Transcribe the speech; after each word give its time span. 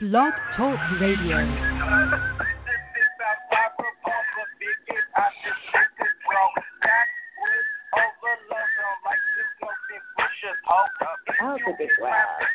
Blog 0.00 0.32
Talk 0.56 0.78
Radio. 0.98 1.36
I'll 11.38 11.58
take 11.58 11.80
it 11.80 11.90
wild. 12.00 12.49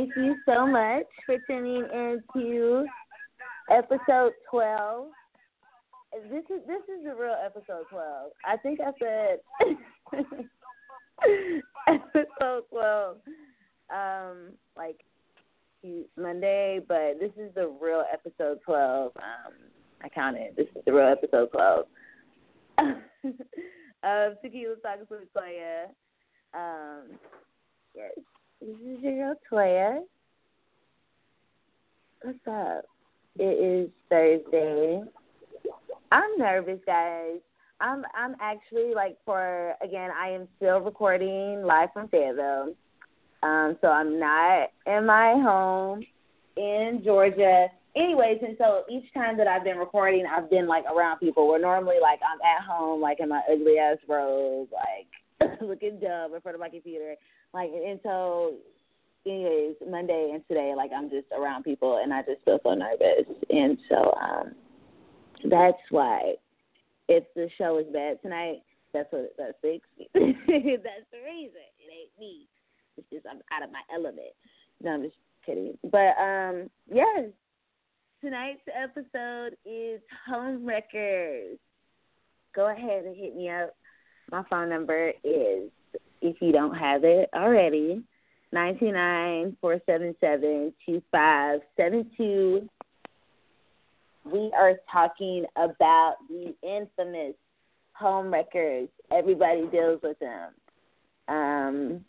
Thank 0.00 0.16
you 0.16 0.34
so 0.46 0.66
much 0.66 1.04
for 1.26 1.36
tuning 1.46 1.84
into 1.92 2.86
episode 3.70 4.32
12. 4.50 5.08
This 6.30 6.42
is 6.44 6.62
this 6.66 6.80
is 6.88 7.04
the 7.04 7.14
real 7.14 7.36
episode 7.44 7.84
12. 7.90 8.30
I 8.42 8.56
think 8.56 8.80
I 8.80 8.92
said 8.98 9.40
episode 11.86 12.62
12 12.70 13.16
um 13.94 14.52
like 14.74 15.04
Monday, 16.16 16.80
but 16.88 17.20
this 17.20 17.32
is 17.36 17.54
the 17.54 17.68
real 17.68 18.02
episode 18.10 18.60
12. 18.64 19.12
Um 19.16 19.52
I 20.02 20.08
counted. 20.08 20.56
This 20.56 20.68
is 20.74 20.82
the 20.86 20.94
real 20.94 21.08
episode 21.12 21.50
12. 21.52 21.86
of 24.02 24.40
Tequila 24.40 24.76
Talks 24.76 25.10
with 25.10 25.28
Toya. 25.36 25.88
Um, 26.54 27.18
yes, 27.94 28.12
this 28.62 29.36
Toya. 29.50 30.00
What's 32.22 32.38
up? 32.46 32.84
It 33.36 33.44
is 33.44 33.90
Thursday. 34.08 35.02
I'm 36.12 36.38
nervous, 36.38 36.78
guys. 36.86 37.38
I'm 37.80 38.04
I'm 38.14 38.36
actually 38.40 38.94
like 38.94 39.16
for 39.24 39.74
again, 39.82 40.10
I 40.16 40.28
am 40.30 40.46
still 40.56 40.78
recording 40.80 41.62
live 41.64 41.88
from 41.92 42.08
Fayetteville. 42.08 42.74
Um, 43.42 43.76
so 43.80 43.88
I'm 43.88 44.20
not 44.20 44.68
in 44.86 45.06
my 45.06 45.32
home 45.32 46.04
in 46.56 47.00
Georgia 47.04 47.68
anyways, 47.96 48.38
and 48.42 48.56
so 48.58 48.84
each 48.90 49.12
time 49.14 49.36
that 49.38 49.48
I've 49.48 49.64
been 49.64 49.78
recording, 49.78 50.26
I've 50.26 50.50
been 50.50 50.68
like 50.68 50.84
around 50.84 51.18
people. 51.18 51.48
Where 51.48 51.60
normally, 51.60 51.96
like 52.00 52.20
I'm 52.22 52.38
at 52.42 52.64
home, 52.64 53.00
like 53.00 53.18
in 53.18 53.30
my 53.30 53.40
ugly 53.50 53.78
ass 53.78 53.96
robe, 54.08 54.68
like 54.72 55.50
looking 55.60 55.98
dumb 55.98 56.34
in 56.34 56.40
front 56.40 56.54
of 56.54 56.60
my 56.60 56.68
computer, 56.68 57.14
like 57.52 57.70
and 57.70 57.98
so. 58.04 58.54
Anyways, 59.26 59.76
Monday 59.88 60.30
and 60.32 60.42
today, 60.48 60.72
like 60.76 60.90
I'm 60.96 61.10
just 61.10 61.26
around 61.36 61.64
people, 61.64 62.00
and 62.02 62.12
I 62.12 62.22
just 62.22 62.44
feel 62.44 62.58
so 62.62 62.74
nervous, 62.74 63.26
and 63.50 63.78
so 63.88 64.14
um, 64.20 64.54
that's 65.50 65.78
why. 65.90 66.34
If 67.08 67.24
the 67.34 67.48
show 67.58 67.78
is 67.78 67.86
bad 67.92 68.22
tonight, 68.22 68.62
that's 68.94 69.12
what 69.12 69.34
that's 69.36 69.58
the 69.62 69.78
excuse. 69.80 70.08
that's 70.14 71.08
the 71.10 71.18
reason. 71.24 71.66
It 71.78 71.90
ain't 71.90 72.20
me. 72.20 72.46
It's 72.96 73.06
just 73.12 73.26
I'm 73.26 73.40
out 73.52 73.64
of 73.64 73.72
my 73.72 73.82
element. 73.92 74.32
No, 74.82 74.92
I'm 74.92 75.02
just 75.02 75.16
kidding. 75.44 75.76
But 75.90 76.16
um, 76.20 76.70
yes, 76.90 77.30
tonight's 78.20 78.60
episode 78.74 79.56
is 79.64 80.00
Home 80.28 80.64
Wreckers. 80.64 81.58
Go 82.54 82.70
ahead 82.70 83.04
and 83.04 83.16
hit 83.16 83.36
me 83.36 83.48
up. 83.50 83.74
My 84.30 84.42
phone 84.48 84.68
number 84.68 85.12
is, 85.24 85.70
if 86.22 86.36
you 86.40 86.52
don't 86.52 86.74
have 86.74 87.04
it 87.04 87.28
already, 87.34 88.02
nine 88.52 88.78
two 88.78 88.92
nine 88.92 89.56
four 89.60 89.80
seven 89.86 90.14
seven 90.20 90.72
two 90.84 91.02
five 91.10 91.60
seven 91.76 92.10
two. 92.16 92.68
We 94.24 94.52
are 94.56 94.74
talking 94.92 95.44
about 95.56 96.16
the 96.28 96.54
infamous 96.62 97.34
home 97.94 98.32
wreckers. 98.32 98.88
Everybody 99.10 99.66
deals 99.72 100.00
with 100.02 100.18
them. 100.18 100.50
Um, 101.28 102.04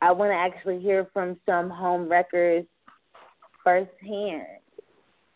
I 0.00 0.12
want 0.12 0.30
to 0.30 0.36
actually 0.36 0.80
hear 0.80 1.08
from 1.12 1.36
some 1.46 1.68
home 1.68 2.08
wreckers 2.08 2.64
firsthand 3.64 4.58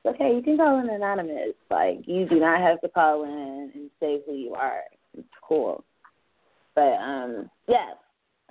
okay, 0.07 0.35
you 0.35 0.43
can 0.43 0.57
call 0.57 0.81
in 0.81 0.91
anonymous. 0.91 1.55
Like 1.71 2.03
you 2.07 2.29
do 2.29 2.39
not 2.41 2.61
have 2.61 2.81
to 2.81 2.89
call 2.89 3.25
in 3.25 3.73
and 3.75 3.91
say 4.01 4.21
who 4.27 4.35
you 4.35 4.55
are. 4.55 4.81
It's 5.17 5.27
cool. 5.47 5.85
But 6.75 6.95
um, 6.95 7.51
yeah, 7.69 7.91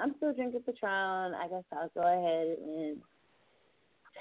I'm 0.02 0.16
still 0.18 0.34
drinking 0.34 0.62
Patron. 0.66 1.34
I 1.36 1.48
guess 1.50 1.64
I'll 1.72 1.92
go 1.94 2.02
ahead 2.02 2.58
and 2.58 2.98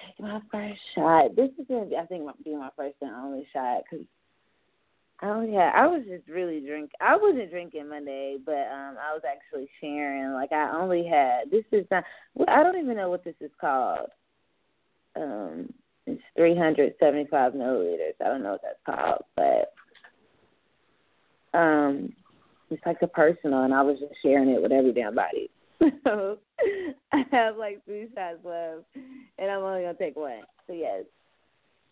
take 0.06 0.20
my 0.20 0.40
first 0.52 0.80
shot. 0.94 1.36
This 1.36 1.50
is 1.58 1.66
gonna 1.68 1.86
be, 1.86 1.96
I 1.96 2.06
think, 2.06 2.28
be 2.44 2.54
my 2.54 2.70
first 2.76 2.96
and 3.00 3.10
only 3.10 3.46
shot 3.52 3.82
because. 3.90 4.06
Oh 5.22 5.42
yeah, 5.42 5.70
I 5.74 5.86
was 5.86 6.02
just 6.08 6.26
really 6.28 6.60
drink. 6.60 6.92
I 6.98 7.14
wasn't 7.14 7.50
drinking 7.50 7.90
Monday, 7.90 8.38
but 8.42 8.52
um, 8.52 8.96
I 8.96 9.12
was 9.12 9.20
actually 9.30 9.68
sharing. 9.78 10.32
Like 10.32 10.50
I 10.50 10.74
only 10.74 11.06
had 11.06 11.50
this 11.50 11.64
is 11.72 11.84
not. 11.90 12.04
I 12.48 12.62
don't 12.62 12.78
even 12.78 12.96
know 12.96 13.10
what 13.10 13.22
this 13.22 13.34
is 13.42 13.50
called. 13.60 14.08
Um, 15.16 15.70
it's 16.06 16.22
375 16.36 17.52
milliliters. 17.52 18.14
I 18.24 18.28
don't 18.28 18.42
know 18.42 18.52
what 18.52 18.62
that's 18.62 18.78
called, 18.86 19.24
but 19.36 19.74
um, 21.58 22.14
it's 22.70 22.84
like 22.86 23.02
a 23.02 23.06
personal, 23.06 23.64
and 23.64 23.74
I 23.74 23.82
was 23.82 23.98
just 23.98 24.14
sharing 24.22 24.48
it 24.48 24.62
with 24.62 24.72
every 24.72 24.92
damn 24.94 25.14
body. 25.14 25.50
So 26.04 26.38
I 27.12 27.24
have 27.32 27.56
like 27.56 27.84
three 27.84 28.08
shots 28.14 28.38
left, 28.44 28.84
and 29.38 29.50
I'm 29.50 29.62
only 29.62 29.82
gonna 29.82 29.94
take 29.94 30.16
one. 30.16 30.42
So 30.66 30.72
yes, 30.72 31.04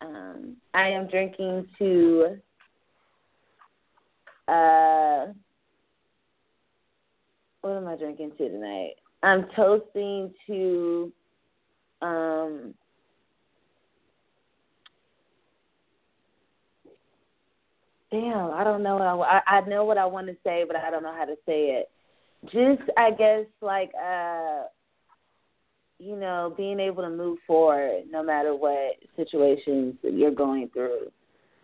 um, 0.00 0.56
I 0.74 0.88
am 0.88 1.08
drinking 1.08 1.66
to. 1.78 2.38
Uh, 4.46 5.26
what 7.60 7.76
am 7.76 7.86
I 7.86 7.96
drinking 7.96 8.32
to 8.38 8.48
tonight? 8.48 8.94
I'm 9.22 9.46
toasting 9.56 10.32
to 10.46 11.12
um 12.00 12.74
damn, 18.10 18.52
I 18.52 18.64
don't 18.64 18.82
know 18.82 18.96
what 19.16 19.28
I, 19.28 19.42
I, 19.46 19.58
I 19.58 19.60
know 19.62 19.84
what 19.84 19.98
I 19.98 20.06
want 20.06 20.28
to 20.28 20.36
say, 20.44 20.64
but 20.66 20.76
I 20.76 20.90
don't 20.90 21.02
know 21.02 21.14
how 21.14 21.24
to 21.24 21.36
say 21.44 21.80
it. 21.80 21.90
Just, 22.44 22.82
I 22.96 23.10
guess, 23.10 23.46
like, 23.60 23.90
uh, 24.00 24.62
you 25.98 26.16
know, 26.16 26.54
being 26.56 26.78
able 26.78 27.02
to 27.02 27.10
move 27.10 27.38
forward 27.46 28.04
no 28.10 28.22
matter 28.22 28.54
what 28.54 28.96
situations 29.16 29.96
you're 30.02 30.30
going 30.30 30.68
through. 30.72 31.10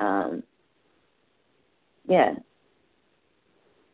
Um, 0.01 0.43
yeah. 2.09 2.35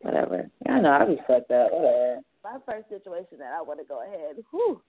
Whatever. 0.01 0.49
I 0.67 0.79
know 0.79 0.89
I'll 0.89 1.07
be 1.07 1.21
fucked 1.27 1.51
up. 1.51 1.71
Whatever. 1.71 2.21
My 2.43 2.57
first 2.65 2.89
situation 2.89 3.37
that 3.37 3.53
I 3.55 3.61
want 3.61 3.79
to 3.79 3.85
go 3.85 4.01
ahead. 4.03 4.43
Whew. 4.49 4.81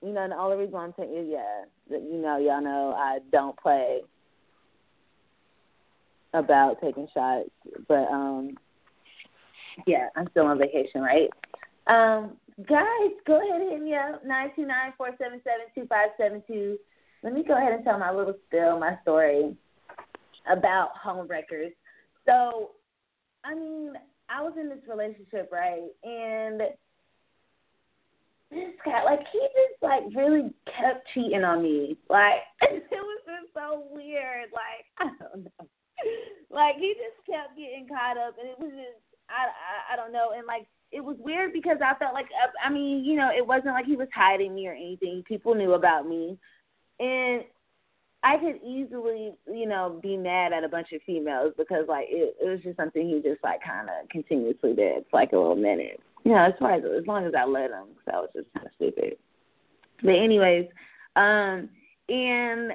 You 0.00 0.12
know, 0.12 0.22
and 0.22 0.32
the 0.32 0.36
only 0.36 0.56
reason 0.56 0.76
I'm 0.76 0.94
saying 0.96 1.14
is, 1.14 1.26
yeah, 1.28 1.64
that 1.90 2.02
you 2.02 2.18
know, 2.18 2.38
y'all 2.38 2.62
know 2.62 2.94
I 2.96 3.18
don't 3.30 3.58
play 3.58 4.00
about 6.32 6.80
taking 6.80 7.08
shots, 7.12 7.50
but 7.88 8.06
um, 8.10 8.56
yeah, 9.86 10.08
I'm 10.16 10.28
still 10.30 10.46
on 10.46 10.58
vacation, 10.58 11.00
right? 11.00 11.28
Um, 11.86 12.36
guys, 12.68 13.10
go 13.26 13.40
ahead 13.40 13.60
and 13.60 13.70
hit 13.70 13.82
me 13.82 13.94
up 13.94 14.24
nine 14.24 14.50
two 14.54 14.66
nine 14.66 14.92
four 14.96 15.10
seven 15.18 15.40
seven 15.44 15.66
two 15.74 15.86
five 15.88 16.10
seven 16.16 16.42
two. 16.46 16.78
Let 17.22 17.32
me 17.32 17.44
go 17.46 17.56
ahead 17.56 17.72
and 17.72 17.84
tell 17.84 17.98
my 17.98 18.12
little 18.12 18.34
spill, 18.46 18.78
my 18.78 18.98
story 19.02 19.56
about 20.50 20.90
home 20.96 21.26
wreckers. 21.26 21.72
So, 22.26 22.70
I 23.44 23.54
mean, 23.54 23.92
I 24.28 24.42
was 24.42 24.54
in 24.60 24.68
this 24.68 24.86
relationship, 24.88 25.50
right, 25.50 25.88
and 26.04 26.60
this 28.50 28.74
guy, 28.84 29.04
like, 29.04 29.20
he 29.32 29.40
just 29.40 29.82
like 29.82 30.02
really 30.14 30.52
kept 30.66 31.08
cheating 31.14 31.44
on 31.44 31.62
me. 31.62 31.96
Like, 32.08 32.40
it 32.62 32.84
was 32.92 33.20
just 33.26 33.54
so 33.54 33.84
weird. 33.90 34.50
Like, 34.52 34.84
I 34.98 35.24
don't 35.24 35.44
know 35.44 35.66
like 36.50 36.76
he 36.76 36.94
just 36.94 37.18
kept 37.26 37.56
getting 37.56 37.86
caught 37.88 38.18
up, 38.18 38.36
and 38.38 38.48
it 38.48 38.58
was 38.58 38.72
just 38.72 39.02
I, 39.28 39.46
I 39.46 39.94
I 39.94 39.96
don't 39.96 40.12
know, 40.12 40.32
and 40.36 40.46
like 40.46 40.66
it 40.90 41.04
was 41.04 41.16
weird 41.20 41.52
because 41.52 41.78
I 41.84 41.94
felt 41.98 42.14
like 42.14 42.26
uh, 42.26 42.50
I 42.64 42.70
mean 42.70 43.04
you 43.04 43.16
know 43.16 43.30
it 43.36 43.46
wasn't 43.46 43.74
like 43.74 43.86
he 43.86 43.96
was 43.96 44.08
hiding 44.14 44.54
me 44.54 44.66
or 44.66 44.72
anything. 44.72 45.22
People 45.26 45.54
knew 45.54 45.74
about 45.74 46.08
me, 46.08 46.38
and 47.00 47.44
I 48.22 48.36
could 48.36 48.60
easily 48.66 49.32
you 49.46 49.66
know 49.66 49.98
be 50.02 50.16
mad 50.16 50.52
at 50.52 50.64
a 50.64 50.68
bunch 50.68 50.88
of 50.92 51.02
females 51.06 51.52
because 51.56 51.84
like 51.88 52.06
it, 52.10 52.36
it 52.40 52.48
was 52.48 52.60
just 52.62 52.76
something 52.76 53.06
he 53.08 53.20
just 53.22 53.42
like 53.44 53.62
kind 53.62 53.88
of 53.88 54.08
continuously 54.10 54.74
did 54.74 55.04
for 55.10 55.20
like 55.20 55.32
a 55.32 55.38
little 55.38 55.56
minute. 55.56 56.00
You 56.24 56.32
know, 56.32 56.44
as 56.44 56.54
far 56.58 56.72
as 56.72 56.82
as 56.84 57.06
long 57.06 57.26
as 57.26 57.32
I 57.38 57.44
let 57.44 57.70
him, 57.70 57.88
because 57.96 58.14
I 58.14 58.20
was 58.20 58.30
just 58.34 58.52
kind 58.54 58.66
of 58.66 58.72
stupid. 58.76 59.16
But 60.02 60.14
anyways, 60.14 60.66
um, 61.16 61.68
and 62.08 62.72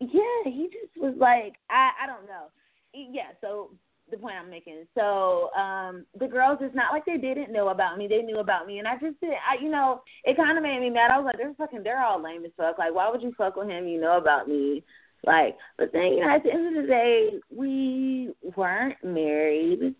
yeah, 0.00 0.44
he 0.44 0.68
just 0.72 0.96
was 0.96 1.14
like, 1.18 1.54
I 1.70 1.90
I 2.02 2.06
don't 2.06 2.26
know. 2.26 2.48
Yeah, 2.92 3.32
so 3.40 3.70
the 4.10 4.16
point 4.16 4.36
I'm 4.40 4.50
making. 4.50 4.86
So 4.94 5.50
um 5.54 6.04
the 6.18 6.26
girls, 6.26 6.58
it's 6.60 6.74
not 6.74 6.92
like 6.92 7.04
they 7.04 7.16
didn't 7.16 7.52
know 7.52 7.68
about 7.68 7.98
me. 7.98 8.06
They 8.08 8.22
knew 8.22 8.38
about 8.38 8.66
me, 8.66 8.78
and 8.78 8.88
I 8.88 8.94
just 8.94 9.20
didn't. 9.20 9.38
I, 9.48 9.62
you 9.62 9.70
know, 9.70 10.02
it 10.24 10.36
kind 10.36 10.56
of 10.56 10.62
made 10.62 10.80
me 10.80 10.90
mad. 10.90 11.10
I 11.10 11.18
was 11.18 11.24
like, 11.24 11.38
they're 11.38 11.54
fucking, 11.54 11.82
they're 11.82 12.02
all 12.02 12.22
lame 12.22 12.44
as 12.44 12.52
fuck. 12.56 12.78
Like, 12.78 12.94
why 12.94 13.10
would 13.10 13.22
you 13.22 13.34
fuck 13.36 13.56
with 13.56 13.68
him? 13.68 13.86
You 13.86 14.00
know 14.00 14.16
about 14.18 14.48
me. 14.48 14.84
Like, 15.24 15.56
but 15.76 15.92
then 15.92 16.12
you 16.12 16.20
know, 16.20 16.30
at 16.30 16.44
the 16.44 16.52
end 16.52 16.76
of 16.76 16.82
the 16.82 16.88
day, 16.88 17.30
we 17.54 18.32
weren't 18.56 19.02
married. 19.02 19.94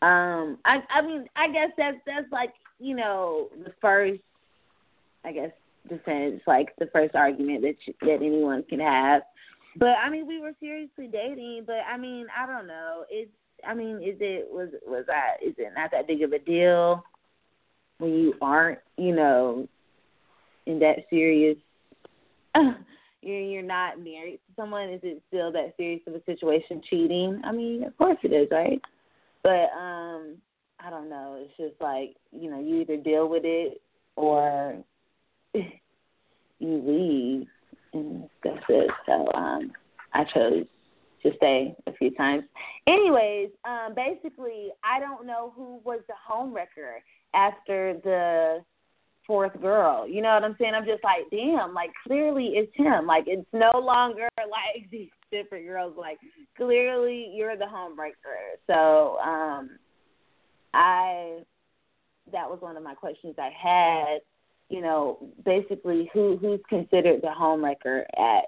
Um, 0.00 0.58
I, 0.64 0.78
I 0.90 1.02
mean, 1.02 1.26
I 1.36 1.48
guess 1.48 1.70
that's 1.76 1.98
that's 2.06 2.30
like 2.32 2.52
you 2.78 2.96
know 2.96 3.48
the 3.64 3.72
first, 3.80 4.20
I 5.24 5.32
guess 5.32 5.50
defense, 5.88 6.40
like 6.46 6.68
the 6.78 6.88
first 6.92 7.14
argument 7.14 7.62
that 7.62 7.74
you, 7.86 7.94
that 8.02 8.24
anyone 8.24 8.64
can 8.68 8.80
have 8.80 9.22
but 9.76 9.94
I 10.04 10.10
mean, 10.10 10.26
we 10.26 10.40
were 10.40 10.52
seriously 10.60 11.08
dating. 11.08 11.64
But 11.66 11.80
I 11.90 11.96
mean, 11.96 12.26
I 12.36 12.46
don't 12.46 12.66
know. 12.66 13.04
It's 13.10 13.30
I 13.66 13.74
mean, 13.74 13.96
is 13.96 14.16
it 14.20 14.48
was 14.50 14.68
was 14.86 15.04
that 15.06 15.36
is 15.44 15.54
it 15.58 15.72
not 15.76 15.90
that 15.92 16.06
big 16.06 16.22
of 16.22 16.32
a 16.32 16.38
deal 16.38 17.04
when 17.98 18.12
you 18.12 18.34
aren't, 18.40 18.80
you 18.96 19.14
know, 19.14 19.68
in 20.66 20.78
that 20.80 20.98
serious? 21.10 21.56
you're 23.22 23.40
you're 23.40 23.62
not 23.62 23.98
married 23.98 24.40
to 24.46 24.54
someone. 24.56 24.90
Is 24.90 25.00
it 25.02 25.22
still 25.28 25.50
that 25.52 25.74
serious 25.76 26.02
of 26.06 26.14
a 26.14 26.24
situation? 26.24 26.82
Cheating? 26.88 27.40
I 27.44 27.52
mean, 27.52 27.84
of 27.84 27.96
course 27.96 28.18
it 28.22 28.32
is, 28.32 28.48
right? 28.50 28.80
But 29.42 29.70
um, 29.76 30.36
I 30.80 30.90
don't 30.90 31.08
know. 31.08 31.38
It's 31.38 31.56
just 31.56 31.80
like 31.80 32.16
you 32.32 32.50
know, 32.50 32.60
you 32.60 32.80
either 32.80 32.96
deal 32.96 33.28
with 33.28 33.42
it 33.44 33.80
or 34.16 34.76
you 35.54 35.68
leave 36.60 37.48
and 37.94 38.28
that's 38.42 38.64
it. 38.68 38.90
So 39.06 39.32
um, 39.34 39.72
I 40.12 40.24
chose 40.24 40.64
to 41.22 41.32
stay 41.36 41.74
a 41.86 41.92
few 41.92 42.14
times. 42.14 42.44
Anyways, 42.86 43.50
um, 43.64 43.94
basically, 43.94 44.68
I 44.84 45.00
don't 45.00 45.26
know 45.26 45.52
who 45.56 45.80
was 45.84 46.00
the 46.06 46.14
homewrecker 46.30 46.98
after 47.34 47.94
the 48.04 48.64
fourth 49.26 49.58
girl. 49.60 50.06
You 50.08 50.22
know 50.22 50.34
what 50.34 50.44
I'm 50.44 50.56
saying? 50.60 50.74
I'm 50.74 50.84
just 50.84 51.02
like, 51.02 51.22
damn, 51.30 51.74
like 51.74 51.90
clearly 52.06 52.52
it's 52.54 52.72
him. 52.76 53.06
Like 53.06 53.24
it's 53.26 53.46
no 53.52 53.72
longer 53.78 54.28
like 54.38 54.90
these 54.90 55.08
different 55.30 55.66
girls. 55.66 55.94
Like 55.96 56.18
clearly 56.56 57.32
you're 57.34 57.56
the 57.56 57.64
homebreaker. 57.64 58.58
So 58.66 59.18
um 59.18 59.70
I 60.74 61.40
that 62.32 62.48
was 62.48 62.60
one 62.60 62.76
of 62.76 62.82
my 62.82 62.94
questions 62.94 63.34
I 63.38 63.50
had 63.50 64.18
you 64.68 64.80
know, 64.80 65.18
basically 65.44 66.10
who 66.12 66.36
who's 66.36 66.60
considered 66.68 67.22
the 67.22 67.28
homewrecker 67.28 68.04
at 68.18 68.44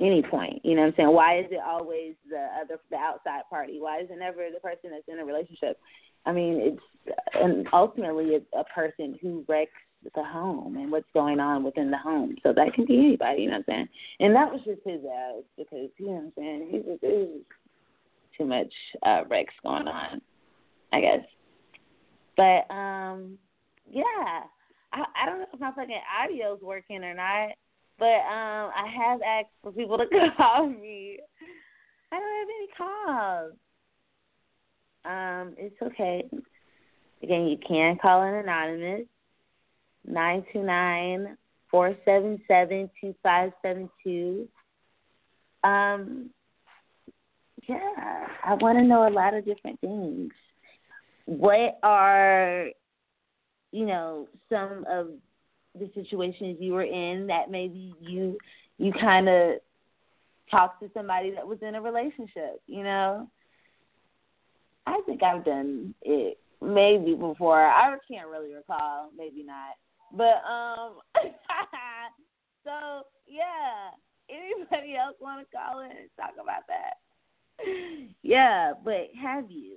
any 0.00 0.22
point. 0.22 0.60
You 0.64 0.76
know 0.76 0.82
what 0.82 0.88
I'm 0.88 0.94
saying? 0.96 1.12
Why 1.12 1.40
is 1.40 1.46
it 1.50 1.60
always 1.64 2.14
the 2.28 2.46
other 2.60 2.80
the 2.90 2.96
outside 2.96 3.42
party? 3.50 3.78
Why 3.80 4.00
is 4.00 4.08
it 4.10 4.18
never 4.18 4.48
the 4.52 4.60
person 4.60 4.90
that's 4.90 5.08
in 5.08 5.18
a 5.18 5.24
relationship? 5.24 5.78
I 6.26 6.32
mean, 6.32 6.60
it's 6.60 7.16
and 7.34 7.66
ultimately 7.72 8.26
it's 8.26 8.46
a 8.56 8.64
person 8.64 9.18
who 9.20 9.44
wrecks 9.48 9.72
the 10.14 10.22
home 10.22 10.76
and 10.76 10.92
what's 10.92 11.08
going 11.12 11.40
on 11.40 11.64
within 11.64 11.90
the 11.90 11.98
home. 11.98 12.36
So 12.42 12.52
that 12.52 12.72
can 12.74 12.84
be 12.86 12.98
anybody, 12.98 13.42
you 13.42 13.50
know 13.50 13.58
what 13.58 13.74
I'm 13.74 13.74
saying? 13.74 13.88
And 14.20 14.34
that 14.36 14.50
was 14.50 14.60
just 14.64 14.80
his 14.84 15.00
ass 15.04 15.42
because 15.56 15.90
you 15.98 16.06
know 16.06 16.12
what 16.12 16.24
I'm 16.24 16.32
saying, 16.36 16.68
he 16.70 16.78
was, 16.78 16.98
it 17.02 17.28
was 17.28 17.40
too 18.36 18.44
much 18.44 18.72
uh 19.04 19.24
wrecks 19.28 19.54
going 19.62 19.88
on, 19.88 20.20
I 20.92 21.00
guess. 21.00 21.24
But 22.36 22.72
um 22.72 23.38
yeah. 23.90 24.42
I, 24.92 25.04
I 25.22 25.26
don't 25.26 25.40
know 25.40 25.46
if 25.52 25.60
my 25.60 25.72
fucking 25.72 26.00
audio's 26.22 26.60
working 26.62 27.04
or 27.04 27.14
not, 27.14 27.50
but 27.98 28.04
um, 28.06 28.70
I 28.74 28.86
have 28.96 29.20
asked 29.22 29.52
for 29.62 29.72
people 29.72 29.98
to 29.98 30.06
call 30.36 30.68
me. 30.68 31.18
I 32.10 32.16
don't 32.16 32.38
have 32.38 32.48
any 32.58 32.68
calls. 32.76 33.52
Um, 35.04 35.54
it's 35.58 35.82
okay. 35.82 36.24
Again, 37.22 37.46
you 37.46 37.58
can 37.66 37.98
call 38.00 38.22
in 38.22 38.34
anonymous. 38.34 39.06
Nine 40.06 40.44
two 40.52 40.62
nine 40.62 41.36
four 41.70 41.94
seven 42.04 42.40
seven 42.48 42.88
two 43.00 43.14
five 43.22 43.52
seven 43.62 43.90
two. 44.02 44.48
Um, 45.64 46.30
yeah, 47.68 48.26
I 48.44 48.54
want 48.54 48.78
to 48.78 48.84
know 48.84 49.06
a 49.06 49.10
lot 49.10 49.34
of 49.34 49.44
different 49.44 49.80
things. 49.80 50.30
What 51.26 51.78
are 51.82 52.68
you 53.72 53.86
know, 53.86 54.28
some 54.48 54.84
of 54.88 55.08
the 55.78 55.90
situations 55.94 56.56
you 56.60 56.72
were 56.72 56.84
in 56.84 57.26
that 57.26 57.50
maybe 57.50 57.92
you 58.00 58.38
you 58.78 58.92
kind 58.92 59.28
of 59.28 59.56
talked 60.50 60.82
to 60.82 60.90
somebody 60.94 61.30
that 61.32 61.46
was 61.46 61.58
in 61.62 61.74
a 61.74 61.80
relationship, 61.80 62.60
you 62.66 62.82
know? 62.82 63.28
I 64.86 65.00
think 65.04 65.22
I've 65.22 65.44
done 65.44 65.94
it 66.02 66.38
maybe 66.62 67.14
before. 67.14 67.64
I 67.66 67.94
can't 68.10 68.28
really 68.28 68.54
recall, 68.54 69.10
maybe 69.16 69.42
not. 69.42 69.76
But 70.12 70.42
um 70.50 71.00
so 72.64 73.02
yeah, 73.26 73.90
anybody 74.30 74.96
else 74.96 75.16
want 75.20 75.46
to 75.46 75.56
call 75.56 75.80
in 75.80 75.90
and 75.90 76.08
talk 76.16 76.32
about 76.40 76.62
that? 76.68 76.94
Yeah, 78.22 78.72
but 78.84 79.08
have 79.20 79.50
you? 79.50 79.76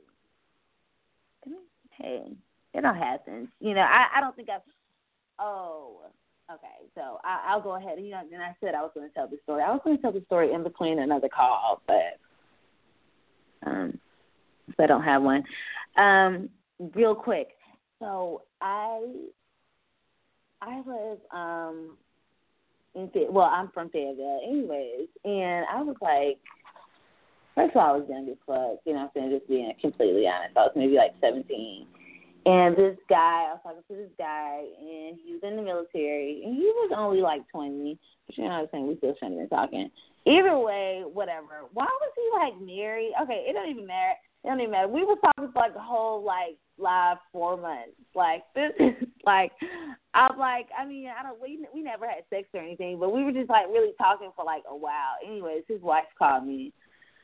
Hey, 1.98 2.34
it 2.74 2.86
all 2.86 2.94
happens. 2.94 3.50
You 3.60 3.74
know, 3.74 3.82
I 3.82 4.08
I 4.18 4.22
don't 4.22 4.36
think 4.36 4.50
I've. 4.50 4.62
Oh, 5.40 6.02
okay. 6.52 6.90
So 6.96 7.20
I, 7.24 7.48
I'll 7.50 7.62
go 7.62 7.76
ahead. 7.76 8.00
You 8.00 8.12
know, 8.12 8.22
and 8.32 8.42
I 8.42 8.56
said 8.62 8.76
I 8.76 8.82
was 8.82 8.92
going 8.94 9.08
to 9.08 9.14
tell 9.14 9.28
the 9.28 9.38
story. 9.44 9.64
I 9.64 9.72
was 9.72 9.82
going 9.84 9.98
to 9.98 10.02
tell 10.02 10.12
the 10.12 10.24
story 10.26 10.54
in 10.54 10.64
between 10.64 11.00
another 11.00 11.30
call, 11.30 11.82
but 11.88 12.20
um, 13.70 14.00
so 14.78 14.84
I 14.84 14.88
don't 14.88 15.04
have 15.04 15.22
one. 15.22 15.44
Um, 15.98 16.50
real 16.96 17.16
quick. 17.16 17.50
So 18.00 18.44
I 18.62 19.02
I 20.62 20.82
was 20.82 21.18
um 21.32 21.98
in 22.96 23.10
well, 23.34 23.46
I'm 23.52 23.70
from 23.74 23.90
Fayetteville, 23.90 24.42
anyways, 24.48 25.08
and 25.26 25.66
I 25.72 25.82
was 25.82 25.96
like. 26.02 26.40
First 27.54 27.76
of 27.76 27.82
all, 27.82 27.96
I 27.96 27.98
was 27.98 28.08
young 28.08 28.30
as 28.30 28.38
fuck, 28.48 28.80
you 28.86 28.94
know 28.94 29.00
I'm 29.00 29.10
saying, 29.14 29.32
just 29.32 29.46
being 29.50 29.74
completely 29.82 30.26
honest. 30.26 30.56
I 30.56 30.62
was 30.62 30.72
maybe 30.74 30.96
like 30.96 31.12
17 31.20 31.86
and 32.46 32.76
this 32.76 32.98
guy, 33.08 33.46
I 33.50 33.54
was 33.54 33.60
talking 33.64 33.84
to 33.88 33.96
this 33.96 34.12
guy, 34.18 34.64
and 34.80 35.18
he 35.24 35.34
was 35.34 35.42
in 35.44 35.56
the 35.56 35.62
military, 35.62 36.42
and 36.44 36.56
he 36.56 36.64
was 36.64 36.92
only 36.96 37.22
like 37.22 37.42
20. 37.52 37.98
But 38.26 38.38
you 38.38 38.44
know 38.44 38.50
what 38.50 38.56
I'm 38.62 38.68
saying? 38.72 38.88
We 38.88 38.98
still 38.98 39.14
shouldn't 39.20 39.40
have 39.40 39.50
been 39.50 39.58
talking. 39.58 39.92
Either 40.26 40.58
way, 40.58 41.04
whatever. 41.12 41.70
Why 41.74 41.86
was 41.86 42.12
he 42.16 42.30
like 42.38 42.62
married? 42.62 43.14
Okay, 43.24 43.46
it 43.48 43.54
don't 43.54 43.70
even 43.70 43.86
matter. 43.86 44.14
It 44.44 44.48
don't 44.48 44.60
even 44.60 44.72
matter. 44.72 44.88
We 44.88 45.04
were 45.04 45.16
talking 45.16 45.52
for 45.52 45.60
like 45.60 45.76
a 45.76 45.80
whole 45.80 46.24
like 46.24 46.58
live 46.78 47.18
four 47.32 47.58
months. 47.58 47.94
Like 48.16 48.44
this 48.56 48.72
is 48.80 49.08
like 49.26 49.52
I'm 50.14 50.38
like 50.38 50.68
I 50.78 50.86
mean 50.86 51.08
I 51.08 51.24
don't 51.24 51.42
we 51.42 51.66
we 51.74 51.82
never 51.82 52.08
had 52.08 52.24
sex 52.30 52.48
or 52.54 52.62
anything, 52.62 53.00
but 53.00 53.14
we 53.14 53.24
were 53.24 53.32
just 53.32 53.50
like 53.50 53.68
really 53.68 53.94
talking 53.98 54.32
for 54.36 54.46
like 54.46 54.64
a 54.70 54.76
while. 54.76 55.18
Anyways, 55.26 55.64
his 55.68 55.82
wife 55.82 56.06
called 56.18 56.46
me 56.46 56.74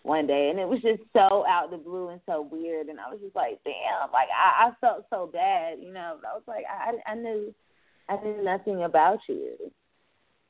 one 0.08 0.26
day, 0.26 0.50
and 0.50 0.60
it 0.60 0.68
was 0.68 0.82
just 0.82 1.04
so 1.14 1.46
out 1.48 1.66
of 1.66 1.72
the 1.72 1.78
blue 1.78 2.10
and 2.10 2.22
so 2.26 2.42
weird, 2.42 2.88
and 2.88 3.00
I 3.00 3.10
was 3.10 3.20
just 3.22 3.36
like, 3.36 3.60
damn, 3.64 4.12
like 4.12 4.30
I, 4.36 4.68
I 4.68 4.72
felt 4.80 5.06
so 5.10 5.30
bad, 5.32 5.80
you 5.82 5.94
know. 5.94 6.18
I 6.24 6.34
was 6.34 6.44
like, 6.48 6.64
I, 6.70 6.94
I 7.12 7.16
knew, 7.16 7.54
I 8.10 8.16
knew 8.24 8.44
nothing 8.44 8.84
about 8.84 9.20
you. 9.28 9.56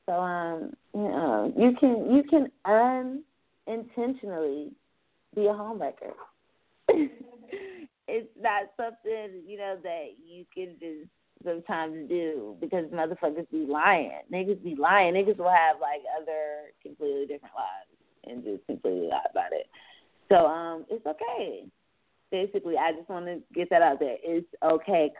So 0.06 0.12
um, 0.14 0.72
you 0.94 1.02
know, 1.02 1.52
you 1.56 1.72
can 1.78 2.10
you 2.10 2.22
can 2.22 2.50
unintentionally 3.66 4.70
be 5.34 5.46
a 5.46 5.52
homewrecker. 5.52 6.14
it's 8.08 8.30
not 8.40 8.70
something 8.76 9.42
you 9.46 9.58
know 9.58 9.76
that 9.82 10.06
you 10.24 10.46
can 10.54 10.76
just 10.80 11.10
sometimes 11.44 12.08
do 12.08 12.56
because 12.60 12.86
motherfuckers 12.86 13.50
be 13.50 13.66
lying. 13.68 14.22
Niggas 14.32 14.62
be 14.62 14.76
lying. 14.76 15.14
Niggas 15.14 15.36
will 15.36 15.50
have 15.50 15.80
like 15.80 16.02
other 16.20 16.72
completely 16.82 17.26
different 17.26 17.54
lives 17.54 17.97
and 18.30 18.44
just 18.44 18.66
completely 18.66 19.08
lie 19.08 19.24
about 19.30 19.52
it. 19.52 19.66
So 20.28 20.46
um, 20.46 20.84
it's 20.90 21.06
okay. 21.06 21.64
Basically, 22.30 22.74
I 22.76 22.92
just 22.92 23.08
want 23.08 23.26
to 23.26 23.40
get 23.54 23.70
that 23.70 23.80
out 23.82 24.00
there. 24.00 24.16
It's 24.22 24.46
okay. 24.62 25.10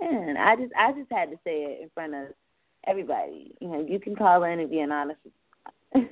In. 0.00 0.36
I 0.38 0.54
just 0.56 0.72
I 0.78 0.92
just 0.92 1.10
had 1.10 1.30
to 1.30 1.36
say 1.44 1.64
it 1.64 1.82
in 1.82 1.90
front 1.92 2.14
of 2.14 2.28
everybody. 2.86 3.54
You 3.60 3.68
know, 3.68 3.86
you 3.88 3.98
can 3.98 4.14
call 4.14 4.44
in 4.44 4.60
and 4.60 4.70
be 4.70 4.80
an 4.80 4.92
honest. 4.92 5.20
I 5.94 6.06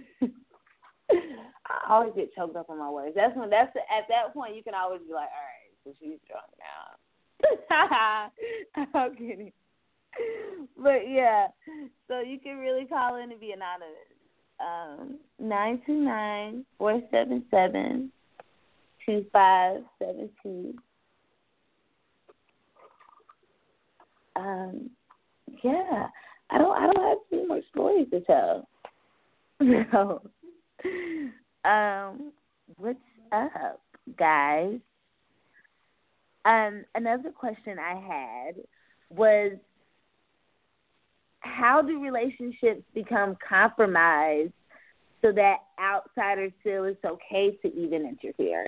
always 1.88 2.12
get 2.16 2.34
choked 2.34 2.56
up 2.56 2.68
on 2.68 2.78
my 2.78 2.90
words. 2.90 3.14
That's 3.14 3.36
when 3.36 3.50
that's 3.50 3.72
the, 3.74 3.80
at 3.80 4.08
that 4.08 4.34
point 4.34 4.56
you 4.56 4.62
can 4.62 4.74
always 4.74 5.00
be 5.06 5.14
like, 5.14 5.28
all 5.30 5.46
right, 5.46 5.70
so 5.84 5.92
she's 6.00 6.18
drunk 6.26 6.50
now. 6.58 8.30
I'm 8.94 9.14
kidding. 9.14 9.52
But 10.76 11.08
yeah, 11.08 11.48
so 12.08 12.20
you 12.20 12.40
can 12.40 12.58
really 12.58 12.84
call 12.86 13.16
in 13.16 13.30
and 13.30 13.40
be 13.40 13.52
anonymous 13.52 14.09
um, 14.60 15.18
nine 15.38 15.82
two 15.86 15.94
nine 15.94 16.64
four 16.78 17.00
seven 17.10 17.44
seven 17.50 18.12
two 19.06 19.24
five 19.32 19.78
seven 19.98 20.30
two. 20.42 20.74
Um, 24.36 24.90
yeah, 25.62 26.08
I 26.50 26.58
don't 26.58 26.76
I 26.76 26.86
don't 26.86 27.08
have 27.08 27.18
too 27.30 27.46
much 27.46 27.64
stories 27.70 28.08
to 28.10 28.20
tell. 28.20 28.68
So, 29.92 30.22
um, 31.68 32.32
what's 32.78 32.98
up? 33.32 33.80
guys, 34.16 34.78
um, 36.44 36.84
another 36.94 37.30
question 37.30 37.78
I 37.78 37.94
had 37.94 38.54
was 39.10 39.52
how 41.40 41.82
do 41.82 42.02
relationships 42.02 42.82
become 42.94 43.36
compromised 43.46 44.52
so 45.22 45.32
that 45.32 45.56
outsiders 45.78 46.52
feel 46.62 46.84
it's 46.84 47.04
okay 47.04 47.56
to 47.62 47.68
even 47.74 48.06
interfere? 48.06 48.66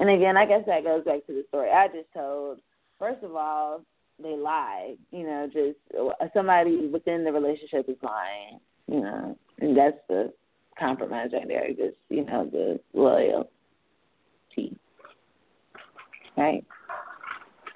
And 0.00 0.10
again, 0.10 0.36
I 0.36 0.46
guess 0.46 0.62
that 0.66 0.84
goes 0.84 1.04
back 1.04 1.26
to 1.26 1.32
the 1.32 1.44
story 1.48 1.70
I 1.70 1.88
just 1.88 2.12
told. 2.12 2.58
First 2.98 3.22
of 3.22 3.34
all, 3.36 3.82
they 4.22 4.36
lie. 4.36 4.94
You 5.10 5.24
know, 5.24 5.46
just 5.52 5.78
uh, 5.98 6.26
somebody 6.34 6.88
within 6.88 7.24
the 7.24 7.32
relationship 7.32 7.88
is 7.88 7.96
lying. 8.02 8.60
You 8.86 9.00
know, 9.00 9.38
and 9.60 9.76
that's 9.76 9.96
the 10.08 10.32
compromise 10.78 11.30
right 11.32 11.48
there. 11.48 11.68
Just 11.68 11.96
you 12.08 12.24
know, 12.24 12.48
the 12.50 12.80
loyalty. 12.92 13.48
Right. 16.36 16.64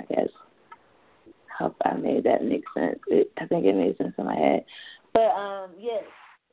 I 0.01 0.05
guess. 0.09 0.29
Hope 1.59 1.77
I 1.85 1.95
made 1.95 2.25
that 2.25 2.45
make 2.45 2.65
sense. 2.75 2.99
It, 3.09 3.33
I 3.39 3.47
think 3.47 3.65
it 3.65 3.75
made 3.75 3.97
sense 3.97 4.15
in 4.17 4.27
my 4.27 4.37
head. 4.37 4.65
But 5.13 5.31
um, 5.31 5.71
yes, 5.79 6.05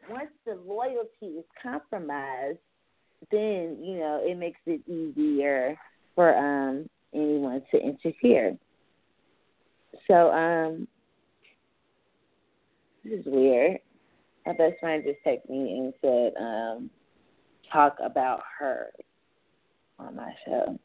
once 0.10 0.32
the 0.46 0.56
loyalty 0.66 1.38
is 1.38 1.46
compromised, 1.62 2.58
then 3.32 3.78
you 3.82 3.98
know 4.00 4.22
it 4.24 4.38
makes 4.38 4.60
it 4.66 4.82
easier 4.88 5.78
for 6.16 6.36
um 6.36 6.90
anyone 7.14 7.62
to 7.72 7.80
interfere. 7.80 8.58
So 10.08 10.32
um, 10.32 10.88
this 13.04 13.20
is 13.20 13.26
weird. 13.26 13.80
My 14.46 14.54
best 14.54 14.80
friend 14.80 15.04
just 15.06 15.20
texted 15.26 15.50
me 15.50 15.78
and 15.80 15.94
said, 16.02 16.34
um, 16.40 16.90
talk 17.72 17.98
about 18.04 18.42
her 18.60 18.92
on 19.98 20.16
my 20.16 20.32
show. 20.46 20.80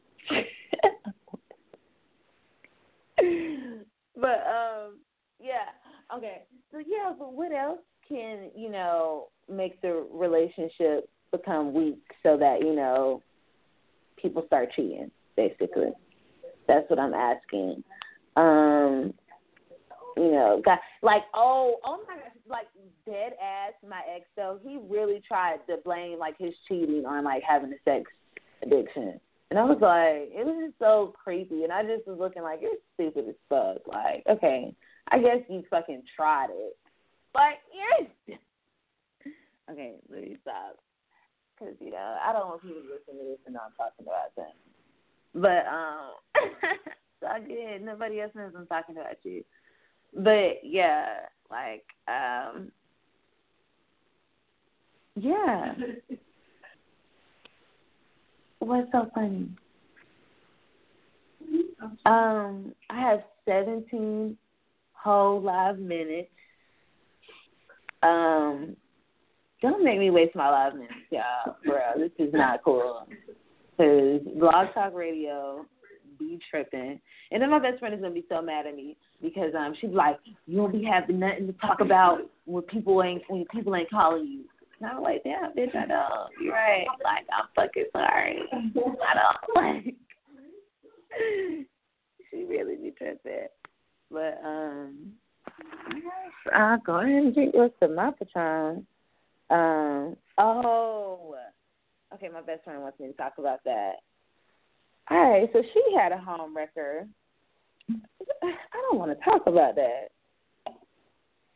but 4.21 4.45
um, 4.47 4.99
yeah, 5.39 6.15
okay. 6.15 6.43
So 6.71 6.77
yeah, 6.77 7.11
but 7.17 7.33
what 7.33 7.51
else 7.51 7.79
can 8.07 8.51
you 8.55 8.69
know 8.69 9.29
make 9.51 9.81
the 9.81 10.05
relationship 10.11 11.09
become 11.31 11.73
weak 11.73 12.01
so 12.23 12.37
that 12.37 12.61
you 12.61 12.75
know 12.75 13.21
people 14.21 14.43
start 14.45 14.69
cheating? 14.75 15.11
Basically, 15.35 15.91
that's 16.67 16.89
what 16.89 16.99
I'm 16.99 17.13
asking. 17.13 17.83
Um, 18.35 19.13
you 20.15 20.31
know, 20.31 20.61
got 20.63 20.79
like 21.01 21.23
oh 21.33 21.77
oh 21.83 22.03
my 22.07 22.15
gosh, 22.15 22.31
like 22.47 22.67
dead 23.05 23.33
ass 23.41 23.73
my 23.87 24.01
ex 24.15 24.25
though 24.35 24.59
he 24.63 24.79
really 24.87 25.21
tried 25.27 25.57
to 25.67 25.77
blame 25.83 26.19
like 26.19 26.37
his 26.37 26.53
cheating 26.67 27.05
on 27.05 27.23
like 27.23 27.41
having 27.47 27.73
a 27.73 27.77
sex 27.83 28.09
addiction. 28.61 29.19
And 29.51 29.59
I 29.59 29.65
was 29.65 29.79
like, 29.81 30.31
it 30.31 30.45
was 30.45 30.55
just 30.65 30.79
so 30.79 31.13
creepy. 31.21 31.65
And 31.65 31.73
I 31.73 31.83
just 31.83 32.07
was 32.07 32.17
looking 32.17 32.41
like, 32.41 32.61
you're 32.61 32.71
stupid 32.93 33.27
as 33.27 33.35
fuck. 33.49 33.85
Like, 33.85 34.23
okay, 34.25 34.73
I 35.09 35.19
guess 35.19 35.39
you 35.49 35.61
fucking 35.69 36.03
tried 36.15 36.47
it. 36.51 36.77
But 37.33 37.59
you're. 37.75 38.37
okay, 39.71 39.95
let 40.09 40.21
me 40.21 40.37
stop. 40.41 40.77
Because, 41.59 41.75
you 41.81 41.91
know, 41.91 42.17
I 42.25 42.31
don't 42.31 42.47
want 42.47 42.61
people 42.61 42.77
to 42.81 42.87
listen 42.87 43.19
to 43.21 43.29
this 43.29 43.39
and 43.45 43.57
I'm 43.57 43.73
talking 43.75 44.05
about 44.07 44.33
them. 44.37 44.55
But, 45.35 45.67
um, 45.67 46.11
so 47.19 47.27
I 47.27 47.41
did. 47.41 47.83
Nobody 47.83 48.21
else 48.21 48.31
knows 48.33 48.53
I'm 48.57 48.67
talking 48.67 48.95
about 48.95 49.17
you. 49.23 49.43
But, 50.13 50.63
yeah, 50.63 51.07
like, 51.49 51.83
um, 52.07 52.71
yeah. 55.15 55.73
What's 58.61 58.91
so 58.91 59.09
funny? 59.15 59.49
Um, 62.05 62.73
I 62.91 63.01
have 63.01 63.21
17 63.45 64.37
whole 64.93 65.41
live 65.41 65.79
minutes. 65.79 66.29
Um, 68.03 68.75
don't 69.63 69.83
make 69.83 69.97
me 69.97 70.11
waste 70.11 70.35
my 70.35 70.47
live 70.49 70.75
minutes, 70.75 70.93
y'all. 71.09 71.55
Bro, 71.65 71.79
this 71.97 72.11
is 72.19 72.31
not 72.33 72.63
cool. 72.63 73.07
Cause 73.77 74.21
Blog 74.39 74.67
Talk 74.75 74.93
Radio 74.93 75.65
be 76.19 76.39
tripping, 76.51 77.01
and 77.31 77.41
then 77.41 77.49
my 77.49 77.57
best 77.57 77.79
friend 77.79 77.95
is 77.95 78.01
gonna 78.01 78.13
be 78.13 78.25
so 78.29 78.43
mad 78.43 78.67
at 78.67 78.75
me 78.75 78.95
because 79.23 79.53
um 79.57 79.73
she's 79.81 79.89
like, 79.89 80.17
you 80.45 80.59
won't 80.59 80.73
be 80.73 80.83
having 80.83 81.19
nothing 81.19 81.47
to 81.47 81.53
talk 81.53 81.81
about 81.81 82.19
when 82.45 82.61
people 82.63 83.01
ain't 83.01 83.23
when 83.27 83.43
people 83.51 83.75
ain't 83.75 83.89
calling 83.89 84.27
you. 84.27 84.43
I'm 84.83 85.01
like, 85.01 85.23
damn, 85.23 85.53
bitch, 85.53 85.75
I 85.75 85.85
know. 85.85 86.27
You're 86.41 86.53
right. 86.53 86.85
Like, 87.03 87.25
I'm 87.31 87.47
fucking 87.55 87.85
sorry. 87.91 88.39
I 88.53 88.59
don't 88.73 89.55
like. 89.55 89.95
she 92.31 92.43
really 92.43 92.75
be 92.75 92.91
tripping. 92.97 93.47
But 94.09 94.41
um, 94.43 95.13
I'll 96.53 96.79
go 96.79 96.95
ahead 96.99 97.09
and 97.09 97.33
drink 97.33 97.53
what's 97.53 97.73
the 97.79 97.87
my 97.87 98.11
Patron. 98.11 98.85
Um, 99.49 100.15
oh, 100.37 101.35
okay. 102.13 102.29
My 102.29 102.41
best 102.41 102.63
friend 102.63 102.81
wants 102.81 102.99
me 102.99 103.07
to 103.07 103.13
talk 103.13 103.33
about 103.37 103.59
that. 103.65 103.93
All 105.09 105.17
right, 105.17 105.49
so 105.51 105.61
she 105.73 105.83
had 105.97 106.11
a 106.11 106.17
home 106.17 106.55
wrecker. 106.55 107.05
I 107.89 108.81
don't 108.89 108.97
want 108.99 109.17
to 109.17 109.25
talk 109.25 109.41
about 109.45 109.75
that. 109.75 110.09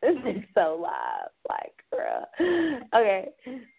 This 0.24 0.36
is 0.36 0.42
so 0.54 0.78
live. 0.80 1.30
Like, 1.48 1.72
girl. 1.90 2.86
Okay. 2.94 3.28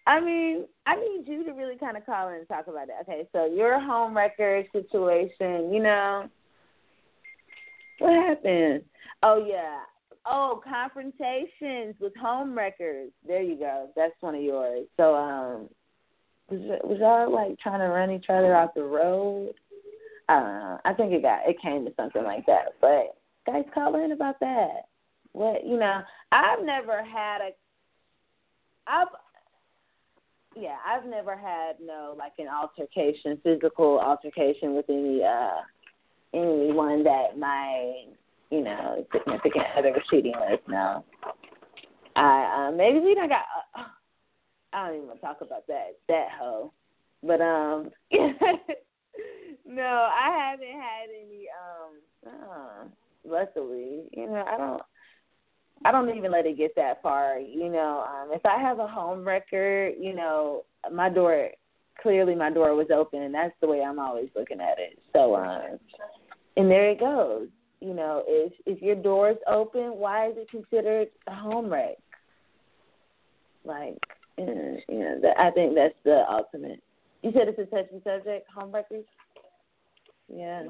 I 0.05 0.19
mean, 0.19 0.65
I 0.85 0.95
need 0.95 1.25
you 1.25 1.45
to 1.45 1.51
really 1.51 1.77
kind 1.77 1.95
of 1.95 2.05
call 2.05 2.29
in 2.29 2.35
and 2.35 2.47
talk 2.47 2.67
about 2.67 2.89
it. 2.89 2.95
Okay, 3.01 3.27
so 3.31 3.45
your 3.45 3.79
home 3.79 4.15
wrecker 4.15 4.63
situation, 4.73 5.73
you 5.73 5.81
know, 5.81 6.27
what 7.99 8.13
happened? 8.27 8.83
Oh, 9.23 9.45
yeah. 9.47 9.79
Oh, 10.25 10.61
confrontations 10.63 11.95
with 12.01 12.15
home 12.17 12.57
wreckers. 12.57 13.11
There 13.25 13.41
you 13.41 13.57
go. 13.57 13.89
That's 13.95 14.13
one 14.19 14.35
of 14.35 14.41
yours. 14.41 14.85
So, 14.97 15.15
um, 15.15 15.69
was, 16.49 16.59
was 16.83 16.97
y'all 16.99 17.33
like 17.33 17.57
trying 17.59 17.79
to 17.79 17.87
run 17.87 18.11
each 18.11 18.25
other 18.29 18.55
off 18.55 18.73
the 18.75 18.83
road? 18.83 19.53
I 20.29 20.39
don't 20.39 20.59
know. 20.59 20.79
I 20.83 20.93
think 20.93 21.13
it 21.13 21.21
got 21.21 21.47
it 21.47 21.61
came 21.61 21.85
to 21.85 21.93
something 21.95 22.23
like 22.23 22.45
that. 22.47 22.73
But 22.81 23.15
guys, 23.45 23.63
call 23.73 23.95
in 24.03 24.11
about 24.11 24.39
that. 24.41 24.87
What 25.37 25.67
you 25.67 25.77
know? 25.77 26.01
I've 26.31 26.65
never 26.65 27.03
had 27.03 27.41
a. 27.41 27.49
I've 28.87 29.07
yeah, 30.55 30.77
I've 30.83 31.05
never 31.05 31.37
had 31.37 31.75
no 31.79 32.15
like 32.17 32.33
an 32.39 32.47
altercation, 32.47 33.39
physical 33.43 33.99
altercation 33.99 34.73
with 34.75 34.85
any 34.89 35.23
uh 35.23 35.61
anyone 36.33 37.03
that 37.03 37.37
my 37.37 38.05
you 38.49 38.63
know 38.63 39.05
significant 39.13 39.65
other 39.77 39.91
was 39.91 40.01
cheating 40.09 40.33
with. 40.49 40.59
No, 40.67 41.05
I 42.15 42.69
uh, 42.69 42.75
maybe 42.75 42.97
we 42.97 43.13
don't 43.13 43.29
got. 43.29 43.45
Uh, 43.77 43.83
I 44.73 44.87
don't 44.87 44.95
even 44.95 45.07
want 45.07 45.19
to 45.19 45.25
talk 45.25 45.41
about 45.41 45.67
that 45.67 45.97
that 46.07 46.29
hoe, 46.39 46.73
but 47.21 47.41
um, 47.41 47.91
no, 49.67 49.83
I 49.83 50.35
haven't 50.35 50.81
had 50.81 51.09
any 51.11 51.45
um. 51.53 52.01
Uh, 52.25 52.87
luckily, 53.23 54.01
you 54.13 54.25
know, 54.25 54.43
I 54.47 54.57
don't. 54.57 54.81
I 55.85 55.91
don't 55.91 56.15
even 56.15 56.31
let 56.31 56.45
it 56.45 56.57
get 56.57 56.75
that 56.75 57.01
far. 57.01 57.39
You 57.39 57.69
know, 57.69 58.05
um, 58.07 58.29
if 58.31 58.45
I 58.45 58.59
have 58.59 58.79
a 58.79 58.87
home 58.87 59.25
wrecker, 59.25 59.89
you 59.89 60.15
know, 60.15 60.63
my 60.91 61.09
door 61.09 61.49
clearly 62.01 62.35
my 62.35 62.51
door 62.51 62.75
was 62.75 62.87
open, 62.93 63.21
and 63.21 63.33
that's 63.33 63.55
the 63.61 63.67
way 63.67 63.81
I'm 63.81 63.99
always 63.99 64.29
looking 64.35 64.61
at 64.61 64.77
it. 64.77 64.99
So, 65.13 65.35
um, 65.35 65.79
and 66.55 66.69
there 66.69 66.89
it 66.89 66.99
goes. 66.99 67.47
You 67.79 67.93
know, 67.93 68.23
if 68.27 68.53
if 68.65 68.81
your 68.81 68.95
door's 68.95 69.37
open, 69.47 69.97
why 69.97 70.29
is 70.29 70.37
it 70.37 70.49
considered 70.49 71.09
a 71.27 71.35
home 71.35 71.71
wreck? 71.71 71.97
Like, 73.63 73.97
you 74.37 74.45
know, 74.45 75.19
that, 75.21 75.39
I 75.39 75.51
think 75.51 75.75
that's 75.75 75.95
the 76.03 76.23
ultimate. 76.29 76.81
You 77.21 77.31
said 77.33 77.47
it's 77.47 77.59
a 77.59 77.65
touchy 77.65 78.01
subject, 78.03 78.49
home 78.49 78.71
wreckers. 78.71 79.05
Yeah. 80.33 80.63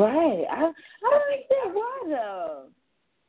Right. 0.00 0.46
I 0.48 0.56
I 0.56 0.62
don't 0.62 1.22
understand 1.28 1.74
why 1.74 2.00
though. 2.08 2.64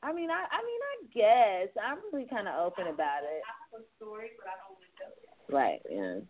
I 0.03 0.13
mean, 0.13 0.29
I 0.31 0.45
I 0.47 0.59
mean, 0.63 0.81
I 0.87 0.97
guess 1.13 1.75
I'm 1.83 1.97
really 2.13 2.27
kind 2.29 2.47
of 2.47 2.55
open 2.65 2.87
about 2.87 3.23
it. 3.23 3.43
I 3.43 3.51
have 3.75 3.81
a 3.81 3.83
story, 3.97 4.29
but 4.39 4.47
I 4.47 4.55
don't 4.55 4.79
want 4.79 4.87
to 4.87 4.95
tell 4.95 5.11
it. 5.11 5.51
Right. 5.51 5.81
Yeah. 5.91 6.23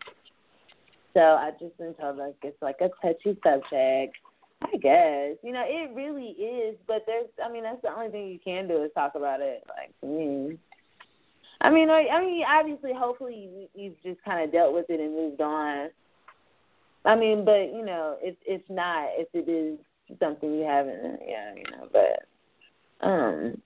So 1.13 1.21
I 1.21 1.51
just 1.59 1.77
been 1.77 1.93
told 1.93 2.17
like 2.17 2.35
it's 2.41 2.59
like 2.59 2.81
a 2.81 2.89
touchy 3.05 3.37
subject. 3.43 4.17
I 4.63 4.77
guess 4.77 5.37
you 5.43 5.53
know 5.53 5.63
it 5.63 5.93
really 5.93 6.33
is, 6.41 6.75
but 6.87 7.03
there's 7.05 7.29
I 7.43 7.51
mean 7.51 7.61
that's 7.61 7.81
the 7.83 7.93
only 7.93 8.09
thing 8.09 8.27
you 8.29 8.39
can 8.43 8.67
do 8.67 8.83
is 8.83 8.89
talk 8.95 9.13
about 9.13 9.41
it. 9.41 9.63
Like 9.69 9.93
to 10.01 10.07
me. 10.07 10.57
I 11.63 11.69
mean, 11.69 11.91
I, 11.91 12.07
I 12.11 12.25
mean, 12.25 12.41
obviously, 12.43 12.91
hopefully, 12.91 13.69
you've 13.75 14.01
just 14.01 14.23
kind 14.25 14.43
of 14.43 14.51
dealt 14.51 14.73
with 14.73 14.89
it 14.89 14.99
and 14.99 15.13
moved 15.13 15.41
on. 15.41 15.89
I 17.05 17.15
mean, 17.15 17.45
but 17.45 17.71
you 17.71 17.85
know, 17.85 18.17
if 18.19 18.35
if 18.47 18.61
not, 18.67 19.09
if 19.17 19.27
it 19.35 19.47
is 19.47 19.77
something 20.19 20.53
you 20.53 20.63
haven't, 20.65 21.19
yeah, 21.27 21.53
you 21.55 21.63
know, 21.71 21.87
but 21.91 23.05
um, 23.05 23.61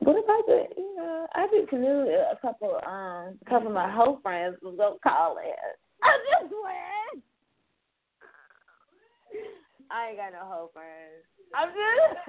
What 0.00 0.22
about 0.22 0.46
the 0.46 0.64
you 0.76 0.96
know, 0.96 1.26
I 1.34 1.46
just 1.46 1.72
knew 1.72 2.08
a 2.32 2.36
couple 2.40 2.76
um 2.86 3.38
a 3.40 3.44
couple 3.48 3.68
of 3.68 3.74
my 3.74 3.90
whole 3.90 4.18
friends 4.22 4.56
was 4.62 4.76
gonna 4.76 4.98
call 5.02 5.38
in. 5.38 5.52
I 6.02 6.18
just 6.42 6.52
went. 6.52 7.24
I 9.90 10.08
ain't 10.08 10.18
got 10.18 10.32
no 10.32 10.44
whole 10.44 10.70
friends. 10.72 11.24
I'm 11.54 11.68
just 11.68 12.20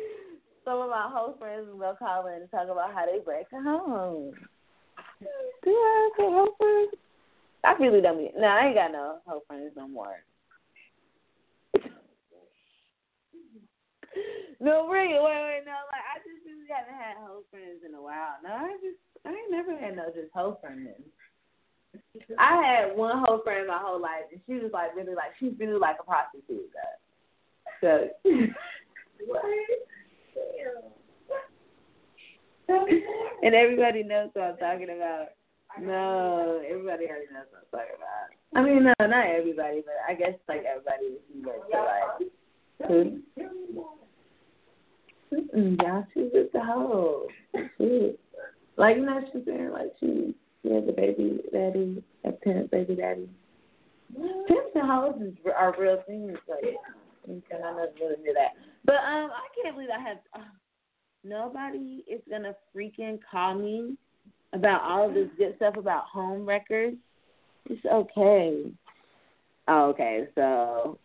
some 0.64 0.80
of 0.80 0.88
my 0.88 1.08
whole 1.12 1.36
friends 1.38 1.66
was 1.68 1.78
gonna 1.80 1.96
call 1.96 2.26
in 2.28 2.42
and 2.42 2.50
talk 2.50 2.68
about 2.70 2.94
how 2.94 3.04
they 3.04 3.18
break 3.22 3.46
home. 3.50 4.32
Do 5.62 5.70
I 5.70 6.10
have 6.18 6.32
whole 6.32 6.54
friends? 6.56 6.94
I 7.64 7.72
really 7.82 8.00
don't 8.00 8.18
be 8.18 8.30
no, 8.38 8.46
I 8.46 8.66
ain't 8.66 8.74
got 8.76 8.92
no 8.92 9.18
whole 9.26 9.42
friends 9.46 9.72
no 9.76 9.88
more. 9.88 10.16
No, 14.60 14.86
wait, 14.88 15.12
wait, 15.12 15.42
wait, 15.44 15.62
no. 15.66 15.76
Like 15.92 16.06
I 16.08 16.18
just 16.24 16.40
really 16.46 16.68
haven't 16.70 16.94
had 16.94 17.16
whole 17.20 17.44
friends 17.50 17.82
in 17.86 17.94
a 17.94 18.00
while. 18.00 18.38
No, 18.42 18.50
I 18.50 18.72
just 18.80 18.96
I 19.26 19.30
ain't 19.30 19.50
never 19.50 19.76
had 19.76 19.96
no 19.96 20.06
just 20.14 20.32
whole 20.32 20.58
friends. 20.60 20.88
I 22.38 22.62
had 22.62 22.96
one 22.96 23.22
whole 23.24 23.40
friend 23.42 23.68
my 23.68 23.78
whole 23.78 24.00
life, 24.00 24.30
and 24.32 24.40
she 24.46 24.54
was 24.54 24.72
like 24.72 24.94
really 24.96 25.14
like 25.14 25.36
she's 25.38 25.52
really 25.58 25.78
like 25.78 25.96
a 26.00 26.04
prostitute. 26.04 26.70
Though. 26.72 26.96
So. 27.82 28.08
and 33.42 33.54
everybody 33.54 34.02
knows 34.02 34.30
what 34.32 34.44
I'm 34.44 34.56
talking 34.56 34.90
about. 34.90 35.28
No, 35.80 36.62
everybody 36.68 37.06
already 37.06 37.26
knows 37.32 37.46
what 37.50 37.64
I'm 37.64 37.78
talking 37.78 37.96
about. 37.96 38.30
I 38.54 38.62
mean, 38.62 38.84
no, 38.84 38.94
not 39.06 39.26
everybody, 39.26 39.82
but 39.84 39.94
I 40.08 40.14
guess 40.14 40.34
like 40.48 40.64
everybody 40.64 41.18
is 41.18 41.44
like 41.44 42.88
food. 42.88 43.22
Mm-mm, 45.34 45.82
y'all, 45.82 46.06
she 46.14 46.20
was 46.20 46.48
the 46.52 46.60
hoe. 46.60 47.26
She, 47.78 48.14
like 48.76 48.96
you 48.96 49.06
know, 49.06 49.20
she's 49.32 49.42
saying 49.44 49.70
like 49.70 49.92
she 49.98 50.34
she 50.62 50.72
has 50.72 50.84
a 50.88 50.92
baby 50.92 51.40
daddy, 51.52 52.02
a 52.24 52.32
pimp 52.32 52.70
baby 52.70 52.94
daddy. 52.94 53.28
Pimps 54.14 54.70
and 54.74 54.90
hoes 54.90 55.14
is, 55.20 55.34
are 55.56 55.74
real 55.78 56.02
things. 56.06 56.36
Like, 56.48 56.76
and 57.26 57.42
I 57.52 57.56
never 57.56 57.88
really 58.00 58.22
knew 58.22 58.34
that. 58.34 58.52
But 58.84 58.96
um, 58.96 59.30
I 59.30 59.48
can't 59.60 59.74
believe 59.74 59.90
I 59.90 60.00
have. 60.00 60.18
Uh, 60.34 60.44
nobody 61.24 62.04
is 62.08 62.20
gonna 62.30 62.54
freaking 62.74 63.18
call 63.28 63.54
me 63.54 63.96
about 64.52 64.82
all 64.82 65.08
of 65.08 65.14
this 65.14 65.28
good 65.36 65.54
stuff 65.56 65.76
about 65.76 66.04
home 66.04 66.46
wreckers. 66.46 66.94
It's 67.68 67.84
okay. 67.86 68.70
Oh, 69.66 69.88
okay, 69.90 70.28
so 70.34 70.98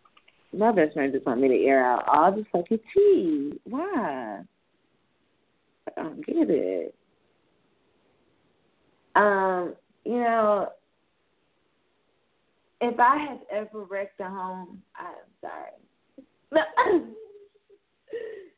my 0.52 0.72
best 0.72 0.94
friend 0.94 1.12
just 1.12 1.26
want 1.26 1.40
me 1.40 1.48
to 1.48 1.64
air 1.64 1.84
out 1.84 2.08
all 2.08 2.32
the 2.32 2.44
fucking 2.52 2.80
tea. 2.94 3.60
Why? 3.64 4.40
I 5.86 6.00
don't 6.00 6.24
get 6.26 6.50
it. 6.50 6.94
Um, 9.16 9.74
you 10.04 10.20
know, 10.20 10.68
if 12.80 12.98
I 12.98 13.16
have 13.18 13.40
ever 13.50 13.84
wrecked 13.84 14.20
a 14.20 14.28
home, 14.28 14.82
I'm 14.96 15.14
sorry. 15.40 16.24
No, 16.52 16.60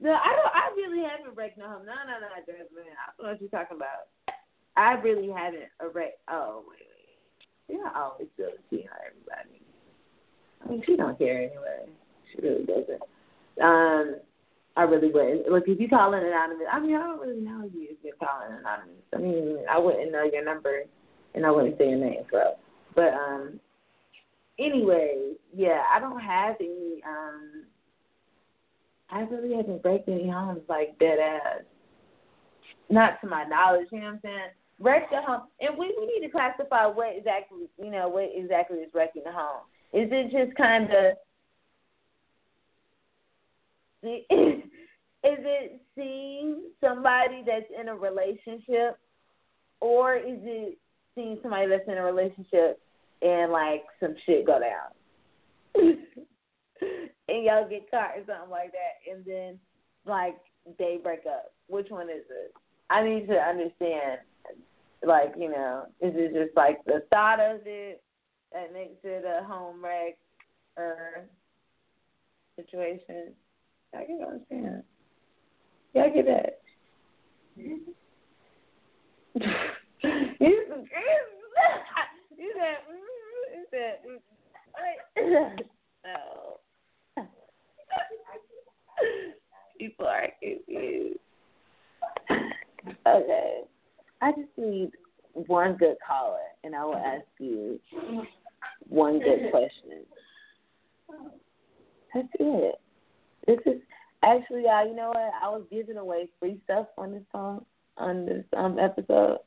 no, 0.01 0.13
I 0.13 0.37
don't. 0.37 0.55
I 0.55 0.73
really 0.77 1.03
haven't 1.03 1.37
wrecked 1.37 1.59
no 1.59 1.67
home. 1.67 1.87
No, 1.87 1.93
no, 2.07 2.21
no, 2.21 2.29
Jasmine. 2.47 2.85
I 2.85 3.13
don't 3.17 3.27
know 3.27 3.33
what 3.33 3.41
you're 3.41 3.51
talking 3.51 3.77
about. 3.77 4.09
I 4.77 4.93
really 5.03 5.29
haven't 5.29 5.69
wrecked. 5.95 6.21
Oh, 6.31 6.65
wait, 6.69 6.79
wait. 7.69 7.79
Know, 7.79 7.91
I 7.95 8.01
always 8.01 8.29
tea 8.37 8.87
on 8.87 8.99
everybody. 9.07 9.61
I 10.65 10.69
mean, 10.71 10.83
she 10.87 10.97
don't 10.97 11.19
care 11.19 11.39
anyway. 11.39 11.87
She 12.33 12.43
really 12.43 12.65
doesn't. 12.65 13.03
Um, 13.63 14.17
I 14.77 14.83
really 14.83 15.13
wouldn't. 15.13 15.49
Look, 15.49 15.65
if 15.67 15.79
you 15.79 15.89
call 15.89 16.15
in 16.15 16.25
anonymous, 16.25 16.67
I 16.73 16.81
mean, 16.81 16.95
I 16.95 17.01
don't 17.01 17.21
really 17.21 17.41
know 17.41 17.71
you 17.75 17.89
if 17.91 17.99
you're 18.03 18.17
calling 18.17 18.57
anonymous. 18.59 19.05
I 19.15 19.19
mean, 19.19 19.59
I 19.71 19.79
wouldn't 19.79 20.13
know 20.13 20.25
your 20.25 20.45
number, 20.45 20.83
and 21.35 21.45
I 21.45 21.51
wouldn't 21.51 21.77
say 21.79 21.91
your 21.91 21.99
name, 21.99 22.23
so. 22.31 22.55
But 22.95 23.13
um, 23.13 23.61
anyway, 24.59 25.33
yeah, 25.55 25.83
I 25.95 26.01
don't 26.01 26.21
have 26.21 26.57
any. 26.61 27.03
Um, 27.07 27.65
I 29.11 29.21
really 29.23 29.55
haven't 29.55 29.83
break 29.83 30.05
any 30.09 30.31
homes 30.31 30.63
like 30.69 30.99
dead 30.99 31.19
ass. 31.19 31.63
Not 32.89 33.21
to 33.21 33.27
my 33.27 33.45
knowledge, 33.45 33.89
you 33.93 34.01
know 34.01 34.07
what 34.07 34.13
I'm 34.15 34.21
saying? 34.23 34.51
Wreck 34.81 35.11
the 35.11 35.21
home, 35.21 35.43
and 35.61 35.77
we 35.79 35.95
we 35.99 36.07
need 36.07 36.27
to 36.27 36.33
classify 36.33 36.87
what 36.87 37.15
exactly, 37.15 37.69
you 37.79 37.91
know, 37.91 38.09
what 38.09 38.31
exactly 38.35 38.79
is 38.79 38.91
wrecking 38.95 39.23
the 39.25 39.33
home. 39.33 39.63
Is 39.93 40.09
it 40.11 40.33
just 40.33 40.57
kind 40.57 40.85
of 40.85 41.17
is 44.05 44.25
it 45.23 45.81
seeing 45.95 46.63
somebody 46.81 47.45
that's 47.47 47.67
in 47.79 47.89
a 47.89 47.95
relationship? 47.95 48.99
Or 49.81 50.17
is 50.17 50.39
it 50.43 50.79
seeing 51.15 51.39
somebody 51.43 51.69
that's 51.69 51.87
in 51.87 51.99
a 51.99 52.03
relationship 52.03 52.81
and 53.21 53.53
like 53.53 53.85
some 54.01 54.15
shit 54.27 54.47
go 54.47 54.61
down? 54.61 55.99
And 57.29 57.45
y'all 57.45 57.69
get 57.69 57.91
caught 57.91 58.11
or 58.17 58.25
something 58.27 58.51
like 58.51 58.73
that 58.73 59.11
and 59.11 59.25
then 59.25 59.59
like 60.05 60.37
they 60.79 60.99
break 61.03 61.21
up. 61.27 61.53
Which 61.69 61.87
one 61.89 62.11
is 62.11 62.25
it? 62.29 62.53
I 62.91 63.03
need 63.03 63.27
to 63.29 63.35
understand 63.35 64.19
like 65.05 65.33
you 65.39 65.49
know 65.49 65.85
is 66.01 66.13
it 66.15 66.35
just 66.35 66.57
like 66.57 66.85
the 66.85 67.05
thought 67.11 67.41
of 67.41 67.61
it 67.65 68.03
that 68.53 68.73
makes 68.73 68.99
it 69.05 69.25
a 69.25 69.45
home 69.45 69.83
wreck 69.83 70.17
or 70.77 71.25
situation. 72.57 73.33
I 73.95 74.05
can 74.05 74.21
understand. 74.23 74.83
Yeah, 75.95 76.03
I 76.03 76.09
get 76.09 76.27
that. 76.27 76.61
you 77.57 77.81
you 82.39 82.55
said 82.55 82.79
mm-hmm. 82.89 83.59
you 83.59 83.69
said 83.71 83.99
no. 86.05 86.59
People 89.79 90.07
are 90.07 90.29
confused. 90.43 91.19
Okay. 93.07 93.61
I 94.21 94.31
just 94.33 94.49
need 94.57 94.91
one 95.35 95.77
good 95.77 95.97
caller 96.07 96.39
and 96.65 96.75
I 96.75 96.85
will 96.85 96.97
ask 96.97 97.25
you 97.39 97.81
one 98.93 99.19
good 99.19 99.51
question. 99.51 100.05
That's 102.15 102.29
it. 102.39 102.75
This 103.47 103.59
is 103.67 103.81
actually, 104.23 104.67
uh, 104.67 104.85
you 104.85 104.95
know 104.95 105.09
what? 105.09 105.33
I 105.43 105.49
was 105.49 105.65
giving 105.71 105.97
away 105.97 106.29
free 106.39 106.61
stuff 106.65 106.87
on 106.99 107.13
this 107.13 107.23
song 107.33 107.65
on 107.97 108.27
this 108.27 108.45
um 108.57 108.79
episode. 108.79 109.39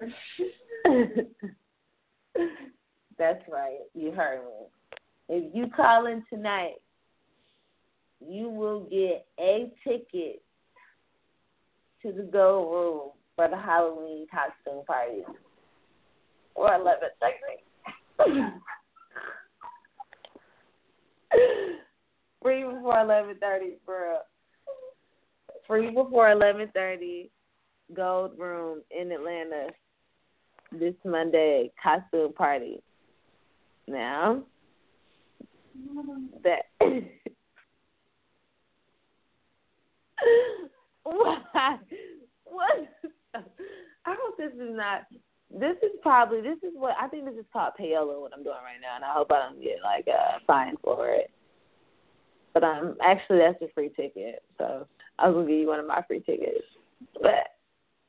That's 3.18 3.42
right. 3.50 3.78
You 3.94 4.12
heard 4.12 4.44
me. 4.44 4.66
If 5.28 5.54
you 5.54 5.66
call 5.74 6.06
in 6.06 6.24
tonight, 6.32 6.76
you 8.26 8.48
will 8.48 8.84
get 8.84 9.26
a 9.40 9.70
ticket 9.84 10.40
to 12.02 12.12
the 12.12 12.22
Gold 12.22 12.72
Room 12.72 13.10
for 13.34 13.48
the 13.48 13.56
Halloween 13.56 14.26
costume 14.30 14.84
party. 14.86 15.22
Or 16.54 16.74
eleven 16.74 17.08
thirty. 17.20 17.62
Free 22.42 22.64
before 22.64 23.00
eleven 23.00 23.36
thirty, 23.40 23.76
bro. 23.84 24.18
Free 25.66 25.90
before 25.90 26.30
eleven 26.30 26.70
thirty. 26.74 27.30
Gold 27.94 28.32
Room 28.38 28.82
in 28.90 29.12
Atlanta 29.12 29.68
this 30.72 30.94
Monday 31.04 31.72
costume 31.82 32.32
party. 32.34 32.82
Now 33.86 34.42
that 36.44 36.64
why 41.04 41.78
what 42.44 42.88
I 43.34 43.40
hope 44.06 44.36
this 44.36 44.52
is 44.52 44.76
not 44.76 45.06
this 45.50 45.76
is 45.82 45.92
probably 46.02 46.40
this 46.40 46.58
is 46.58 46.72
what 46.74 46.94
I 47.00 47.08
think 47.08 47.24
this 47.24 47.34
is 47.34 47.46
called 47.52 47.72
payola 47.80 48.20
what 48.20 48.32
I'm 48.36 48.42
doing 48.42 48.56
right 48.56 48.80
now 48.80 48.96
and 48.96 49.04
I 49.04 49.12
hope 49.12 49.32
I 49.32 49.48
don't 49.48 49.62
get 49.62 49.78
like 49.82 50.06
a 50.06 50.40
fine 50.46 50.76
for 50.82 51.08
it. 51.08 51.30
But 52.54 52.64
um, 52.64 52.96
actually, 53.02 53.38
that's 53.38 53.60
a 53.62 53.72
free 53.72 53.90
ticket. 53.90 54.42
So 54.58 54.86
I 55.18 55.28
was 55.28 55.34
gonna 55.34 55.48
give 55.48 55.60
you 55.60 55.68
one 55.68 55.80
of 55.80 55.86
my 55.86 56.02
free 56.06 56.20
tickets. 56.20 56.64
But 57.14 57.54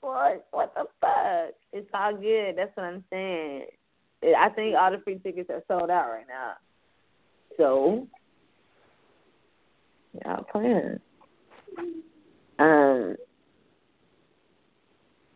what? 0.01 0.47
What 0.51 0.73
the 0.75 0.85
fuck? 0.99 1.55
It's 1.71 1.89
all 1.93 2.15
good. 2.15 2.55
That's 2.57 2.75
what 2.75 2.85
I'm 2.85 3.03
saying. 3.09 3.65
I 4.23 4.49
think 4.49 4.75
all 4.75 4.91
the 4.91 5.01
free 5.03 5.19
tickets 5.19 5.49
are 5.49 5.63
sold 5.67 5.89
out 5.89 6.09
right 6.09 6.25
now. 6.27 6.53
So, 7.57 8.07
y'all 10.25 10.45
playing. 10.51 10.99
Um, 12.59 13.15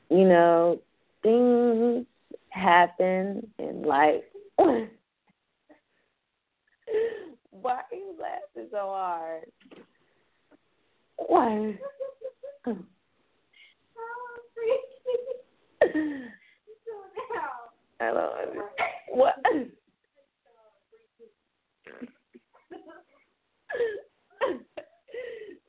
you 0.09 0.27
know, 0.27 0.79
things 1.23 2.05
happen 2.49 3.47
in 3.57 3.81
life. 3.83 4.23
Why 4.57 4.87
are 7.73 7.83
you 7.91 8.15
laughing 8.19 8.69
so 8.71 8.77
hard? 8.77 9.45
Why? 11.17 11.79
So 12.65 12.77
now 17.33 17.49
I 17.99 18.05
don't 18.05 18.17
understand. 18.17 18.63
What? 19.09 19.35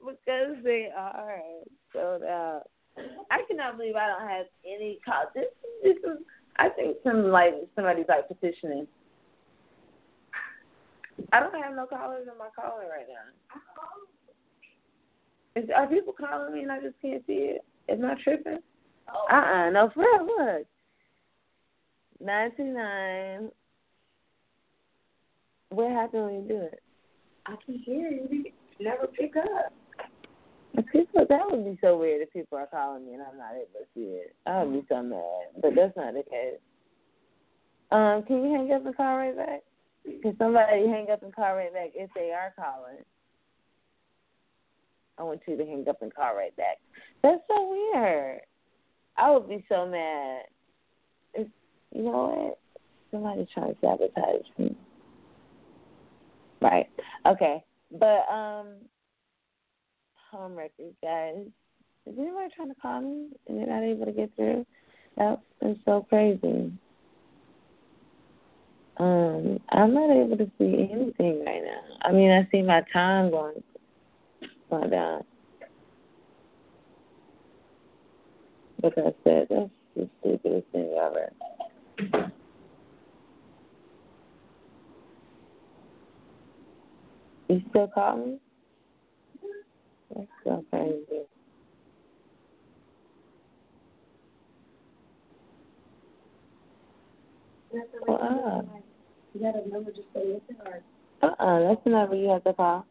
because 0.05 0.57
they 0.63 0.91
are 0.97 1.41
sold 1.93 2.23
out. 2.23 2.63
I 3.31 3.43
cannot 3.49 3.77
believe 3.77 3.97
I 3.97 4.09
don't 4.09 4.29
have 4.29 4.47
any 4.65 4.99
call. 5.05 5.25
This, 5.35 5.47
this 5.83 5.97
is, 5.97 6.19
I 6.57 6.69
think, 6.69 6.97
some 7.03 7.31
like 7.31 7.55
somebody's 7.75 8.07
like 8.09 8.29
petitioning. 8.29 8.87
I 11.33 11.41
don't 11.41 11.55
have 11.63 11.75
no 11.75 11.87
callers 11.87 12.27
in 12.31 12.39
my 12.39 12.49
caller 12.55 12.87
right 12.91 13.07
now. 13.09 13.61
Is, 15.61 15.71
are 15.75 15.87
people 15.87 16.13
calling 16.13 16.53
me 16.53 16.63
and 16.63 16.73
I 16.73 16.81
just 16.81 17.01
can't 17.01 17.25
see 17.27 17.55
it? 17.55 17.65
It's 17.89 18.01
not 18.01 18.19
tripping. 18.23 18.59
Oh. 19.09 19.27
Uh 19.31 19.35
uh 19.35 19.71
no 19.71 19.91
for 19.95 20.01
real. 20.01 20.27
Look, 20.27 20.67
nine 22.21 22.51
two 22.57 22.65
nine. 22.65 23.51
What 25.71 25.91
happened 25.91 26.25
when 26.25 26.35
you 26.35 26.49
do 26.49 26.61
it? 26.63 26.83
I 27.47 27.57
can 27.65 27.79
hear 27.79 28.09
you. 28.09 28.29
You 28.31 28.45
never 28.81 29.07
pick 29.07 29.37
up. 29.37 29.73
People, 30.91 31.27
that 31.29 31.51
would 31.51 31.65
be 31.65 31.79
so 31.81 31.97
weird 31.97 32.23
if 32.23 32.33
people 32.33 32.59
are 32.59 32.67
calling 32.67 33.07
me 33.07 33.15
and 33.15 33.23
I'm 33.23 33.39
not 33.39 33.53
able 33.55 33.81
to 33.81 33.87
see 33.95 34.17
it. 34.17 34.35
I 34.47 34.63
would 34.63 34.73
be 34.73 34.87
so 34.89 35.03
mad, 35.03 35.63
but 35.63 35.73
that's 35.77 35.97
not 35.97 36.15
the 36.15 36.23
case. 36.23 36.59
Um, 37.93 38.25
can 38.27 38.43
you 38.43 38.53
hang 38.55 38.73
up 38.73 38.85
and 38.85 38.97
call 38.97 39.17
right 39.17 39.37
back? 39.37 39.63
Can 40.23 40.37
somebody 40.37 40.89
hang 40.89 41.11
up 41.13 41.23
and 41.23 41.35
call 41.35 41.55
right 41.55 41.73
back 41.73 41.91
if 41.95 42.11
they 42.15 42.33
are 42.33 42.53
calling? 42.57 43.05
I 45.17 45.23
want 45.23 45.43
you 45.47 45.57
to 45.57 45.65
hang 45.65 45.89
up 45.89 46.03
and 46.03 46.13
call 46.13 46.35
right 46.35 46.57
back. 46.57 46.79
That's 47.23 47.41
so 47.47 47.71
weird. 47.71 48.41
I 49.17 49.31
would 49.31 49.49
be 49.49 49.65
so 49.69 49.87
mad. 49.87 50.43
If, 51.35 51.49
you 51.95 52.03
know 52.03 52.35
what? 52.35 52.59
Somebody's 53.13 53.47
trying 53.55 53.75
to 53.75 53.81
sabotage 53.81 54.47
me. 54.59 54.77
Right. 56.61 56.89
Okay. 57.27 57.63
But 57.93 58.27
um 58.33 58.75
home 60.35 60.57
wreckers, 60.57 60.95
guys. 61.03 61.47
Is 62.07 62.19
anybody 62.19 62.49
trying 62.55 62.69
to 62.69 62.81
call 62.81 63.01
me 63.01 63.29
and 63.49 63.59
they're 63.59 63.67
not 63.67 63.83
able 63.83 64.07
to 64.07 64.13
get 64.13 64.35
through? 64.37 64.67
That 65.17 65.41
is 65.63 65.77
so 65.85 66.05
crazy. 66.09 66.73
Um, 68.97 69.61
I'm 69.71 69.95
not 69.95 70.11
able 70.11 70.37
to 70.37 70.51
see 70.59 70.89
anything 70.93 71.45
right 71.45 71.63
now. 71.65 71.97
I 72.03 72.13
mean, 72.13 72.31
I 72.31 72.49
see 72.51 72.63
my 72.63 72.83
time 72.93 73.31
going 73.31 73.63
going 74.71 74.91
down. 74.91 75.23
Like 78.83 78.99
I 78.99 79.15
said, 79.25 79.47
that's 79.51 79.71
the 79.97 80.09
stupidest 80.21 80.67
thing 80.73 80.95
ever. 81.01 81.33
You 87.49 87.63
still 87.71 87.89
call 87.89 88.17
me? 88.17 88.39
That's 90.13 90.27
so 90.45 90.65
crazy. 90.71 91.27
Uh-uh. 98.09 98.63
You 99.35 99.41
got 99.41 99.57
a 99.57 99.69
number 99.69 99.91
just 99.91 100.07
say 100.15 100.23
listen 100.25 100.57
or 100.65 100.83
Uh-uh, 101.23 101.69
that's 101.69 101.85
the 101.85 101.91
number 101.91 102.15
you 102.15 102.29
have 102.29 102.45
to 102.45 102.53
call. 102.55 102.87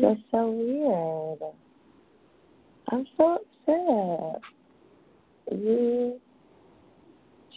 That's 0.00 0.20
so 0.30 0.50
weird. 0.50 1.38
I'm 2.90 3.06
so 3.16 3.34
upset. 3.34 4.42
You 5.52 6.20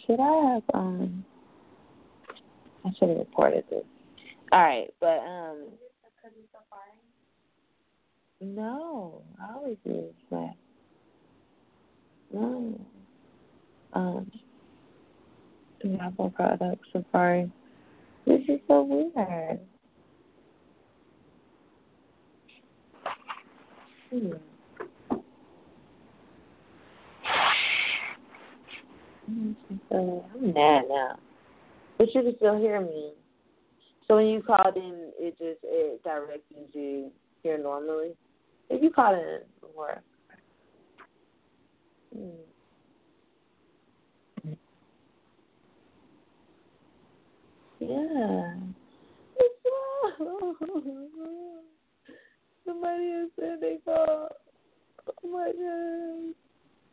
should 0.06 0.20
I 0.20 0.52
have 0.54 0.62
um 0.74 1.24
I 2.84 2.90
should 2.98 3.08
have 3.08 3.18
reported 3.18 3.64
this. 3.70 3.84
All 4.52 4.60
right, 4.62 4.90
but 5.00 5.18
um 5.20 5.68
because 6.04 6.36
it's 6.38 6.52
so 6.52 6.58
far. 6.68 6.80
No, 8.42 9.22
I 9.40 9.54
always 9.54 9.76
use 9.84 10.12
that. 10.30 10.54
No. 12.32 12.80
Um 13.92 14.30
Apple 16.00 16.30
products, 16.30 16.88
Safari. 16.92 17.50
This 18.26 18.40
is 18.48 18.60
so 18.68 18.82
weird. 18.82 19.60
Hmm. 24.10 24.32
I'm 29.90 30.52
mad 30.52 30.84
now. 30.88 31.18
But 31.98 32.14
you 32.14 32.22
can 32.22 32.36
still 32.36 32.58
hear 32.58 32.80
me. 32.80 33.12
So 34.06 34.16
when 34.16 34.26
you 34.26 34.42
called 34.42 34.76
in, 34.76 35.10
it 35.18 35.30
just 35.38 35.60
it 35.64 36.02
directed 36.04 36.68
you 36.72 37.10
here 37.42 37.58
normally. 37.58 38.12
If 38.70 38.82
you 38.82 38.90
called 38.90 39.18
in 39.18 39.40
before. 39.60 40.02
Hmm. 42.14 42.28
Yeah. 47.80 48.54
Somebody 52.64 53.10
has 53.10 53.28
said 53.38 53.58
they 53.60 53.78
called. 53.84 54.30
Oh 55.06 55.28
my 55.28 55.52
god. 55.52 56.34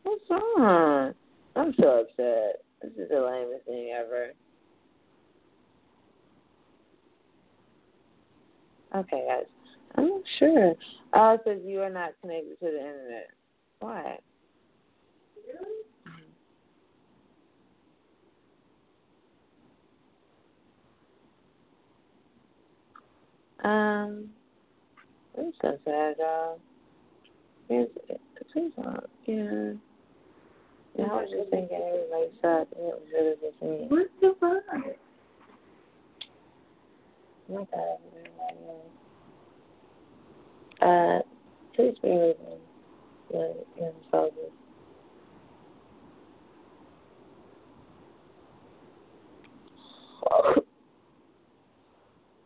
What's 0.03 0.29
wrong? 0.29 1.13
I'm 1.55 1.73
so 1.79 2.01
upset. 2.01 2.63
This 2.81 2.91
is 2.97 3.09
the 3.09 3.19
lamest 3.19 3.65
thing 3.65 3.93
ever. 3.95 4.31
Okay, 8.95 9.25
guys. 9.27 9.45
I'm 9.95 10.07
not 10.07 10.21
sure. 10.37 10.73
Oh, 11.13 11.33
it 11.33 11.41
says 11.43 11.59
you 11.65 11.81
are 11.81 11.89
not 11.89 12.13
connected 12.21 12.59
to 12.59 12.65
the 12.65 12.79
internet. 12.79 13.29
Why? 13.79 14.17
Really? 15.47 15.83
Um, 23.63 24.29
I'm 25.37 25.51
so 25.61 25.77
sad, 25.83 26.15
y'all. 26.19 26.59
Here's, 27.67 27.89
please 28.53 28.71
don't, 28.75 29.09
yeah. 29.25 29.73
Yeah, 30.97 31.05
I 31.05 31.21
was 31.21 31.29
just 31.29 31.49
thinking 31.49 31.77
everybody 31.77 32.31
sucked, 32.41 32.73
and 32.73 32.87
it 32.87 32.95
was 32.95 33.03
really 33.13 33.35
just 33.41 33.61
me. 33.61 33.85
What's 33.89 34.09
the 34.21 34.35
vibe? 34.41 34.95
My 37.49 37.65
God. 37.71 37.97
Uh, 40.81 41.19
please 41.75 41.95
be 42.01 42.09
with 42.09 42.37
me. 42.39 42.57
Yeah, 43.33 43.47
yeah, 43.79 43.89
soldiers. 44.11 44.51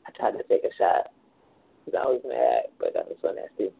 I 0.05 0.11
tried 0.15 0.31
to 0.31 0.43
take 0.43 0.63
a 0.63 0.73
shot 0.77 1.11
because 1.85 1.99
I 2.01 2.07
was 2.07 2.21
mad, 2.27 2.71
but 2.79 2.93
that 2.93 3.07
was 3.07 3.17
so 3.21 3.29
nasty. 3.29 3.73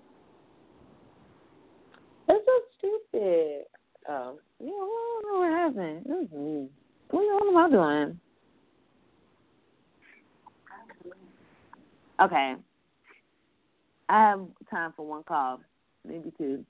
That's 2.27 2.39
so 2.45 2.61
stupid. 2.77 3.65
Um, 4.09 4.37
yeah, 4.59 4.71
well, 4.71 4.89
I 4.89 5.21
don't 5.21 5.33
know 5.33 5.39
what 5.39 5.51
happened. 5.51 6.05
It 6.05 6.09
was 6.09 6.27
me. 6.31 6.69
What, 7.11 7.23
what 7.23 7.47
am 7.47 7.57
I 7.57 7.69
doing? 7.69 8.19
Okay. 12.21 12.55
I 14.13 14.29
have 14.29 14.41
time 14.69 14.93
for 14.95 15.07
one 15.07 15.23
call, 15.23 15.59
maybe 16.07 16.31
two. 16.37 16.63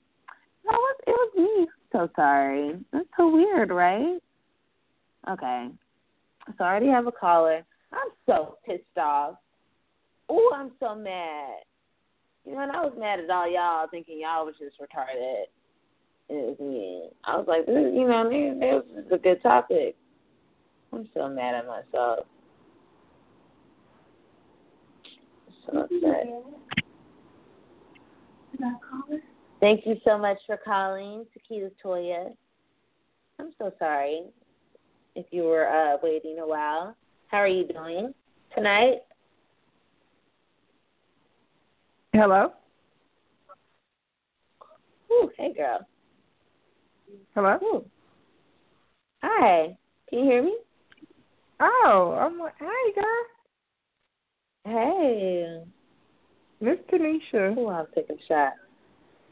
No, 0.64 0.72
it 0.72 0.78
was, 0.78 0.96
it 1.06 1.10
was 1.10 1.30
me. 1.36 1.66
So 1.92 2.08
sorry. 2.16 2.80
That's 2.90 3.04
so 3.18 3.28
weird, 3.28 3.68
right? 3.68 4.18
Okay. 5.28 5.68
So 6.56 6.64
I 6.64 6.66
already 6.66 6.88
have 6.88 7.06
a 7.06 7.12
caller. 7.12 7.62
I'm 7.92 8.08
so 8.24 8.56
pissed 8.64 8.96
off. 8.96 9.34
Oh, 10.30 10.52
I'm 10.56 10.72
so 10.80 10.94
mad. 10.94 11.56
You 12.46 12.54
know, 12.54 12.60
and 12.60 12.72
I 12.72 12.80
was 12.80 12.94
mad 12.98 13.20
at 13.20 13.28
all 13.28 13.46
y'all 13.46 13.88
thinking 13.90 14.20
y'all 14.20 14.46
was 14.46 14.54
just 14.58 14.80
retarded. 14.80 15.44
It 16.30 16.48
was 16.48 16.56
me. 16.58 17.10
I 17.24 17.36
was 17.36 17.44
like, 17.46 17.66
this, 17.66 17.74
you 17.74 18.08
know, 18.08 18.24
this, 18.24 18.88
this 18.94 19.04
is 19.04 19.12
a 19.12 19.18
good 19.18 19.42
topic. 19.42 19.96
I'm 20.94 21.06
so 21.12 21.28
mad 21.28 21.56
at 21.56 21.66
myself. 21.66 22.26
So 25.66 25.80
upset. 25.80 26.26
I 28.64 28.72
call 28.88 29.02
her? 29.10 29.22
Thank 29.60 29.86
you 29.86 29.96
so 30.04 30.18
much 30.18 30.38
for 30.46 30.56
calling, 30.56 31.24
Tequila 31.32 31.70
Toya. 31.82 32.34
I'm 33.38 33.52
so 33.58 33.72
sorry 33.78 34.24
if 35.14 35.26
you 35.30 35.44
were 35.44 35.68
uh, 35.68 35.96
waiting 36.02 36.38
a 36.38 36.46
while. 36.46 36.96
How 37.28 37.38
are 37.38 37.48
you 37.48 37.66
doing 37.66 38.14
tonight? 38.54 38.98
Hello. 42.12 42.52
Ooh, 45.10 45.30
hey 45.36 45.52
girl. 45.52 45.86
Hello. 47.34 47.58
Ooh. 47.62 47.84
Hi. 49.22 49.76
Can 50.08 50.18
you 50.20 50.24
hear 50.24 50.42
me? 50.42 50.56
Oh, 51.60 52.16
I'm 52.20 52.38
like, 52.38 52.54
hi, 52.60 52.92
girl. 52.92 53.24
Hey. 54.64 55.62
Miss 56.64 56.78
Tanisha. 56.90 57.54
Ooh, 57.58 57.68
I'm 57.68 57.84
taking 57.94 58.16
a 58.16 58.26
shot. 58.26 58.54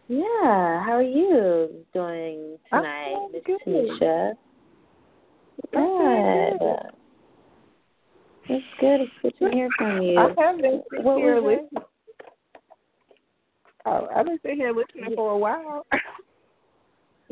Yeah. 0.08 0.84
How 0.84 0.96
are 0.96 1.02
you 1.02 1.70
doing 1.94 2.58
tonight, 2.68 3.28
Miss. 3.32 3.42
Tanisha? 3.66 4.34
Good. 5.72 6.58
It's 8.50 8.64
good. 8.78 9.00
It's 9.00 9.12
good 9.22 9.32
to 9.38 9.50
hear 9.50 9.70
from 9.78 10.02
you. 10.02 10.18
I 10.18 10.34
have 10.36 10.60
been 10.60 10.82
What 11.02 11.16
here 11.20 11.40
listening. 11.40 11.68
Oh, 13.86 14.08
I've 14.14 14.26
been 14.26 14.38
sitting 14.42 14.58
here 14.58 14.72
listening 14.72 15.06
Yeah. 15.10 15.16
for 15.16 15.30
a 15.32 15.38
while. 15.38 15.86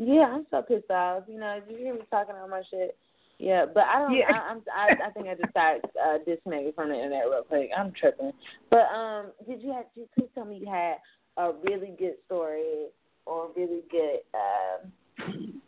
Yeah, 0.03 0.23
I'm 0.33 0.47
so 0.49 0.63
pissed 0.63 0.89
off. 0.89 1.25
You 1.27 1.39
know, 1.39 1.61
you 1.69 1.77
hear 1.77 1.93
me 1.93 1.99
talking 2.09 2.33
all 2.33 2.47
my 2.47 2.63
shit? 2.71 2.97
Yeah, 3.41 3.65
but 3.65 3.85
I 3.85 3.97
don't. 3.97 4.13
Yeah. 4.13 4.25
I, 4.29 4.51
I'm. 4.51 4.61
I, 4.71 5.07
I 5.07 5.09
think 5.09 5.27
I 5.27 5.33
just 5.33 5.49
started 5.49 5.81
uh, 5.99 6.19
disconnecting 6.27 6.73
from 6.73 6.89
the 6.89 6.95
internet 6.95 7.25
real 7.25 7.41
quick. 7.41 7.71
I'm 7.75 7.91
tripping. 7.99 8.31
But 8.69 8.85
um, 8.95 9.31
did 9.49 9.63
you 9.63 9.73
have? 9.73 9.85
Did 9.95 10.01
you 10.01 10.07
please 10.15 10.29
tell 10.35 10.45
me 10.45 10.59
you 10.63 10.67
had 10.69 10.97
a 11.37 11.51
really 11.63 11.95
good 11.97 12.17
story 12.27 12.89
or 13.25 13.49
really 13.57 13.81
good 13.89 14.19
um 14.35 15.61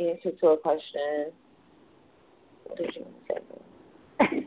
answer 0.00 0.30
to 0.40 0.46
a 0.48 0.56
question? 0.56 1.32
What 2.64 2.78
did 2.78 2.94
you 2.96 3.02
want 3.02 4.30
to 4.30 4.36
say? 4.40 4.46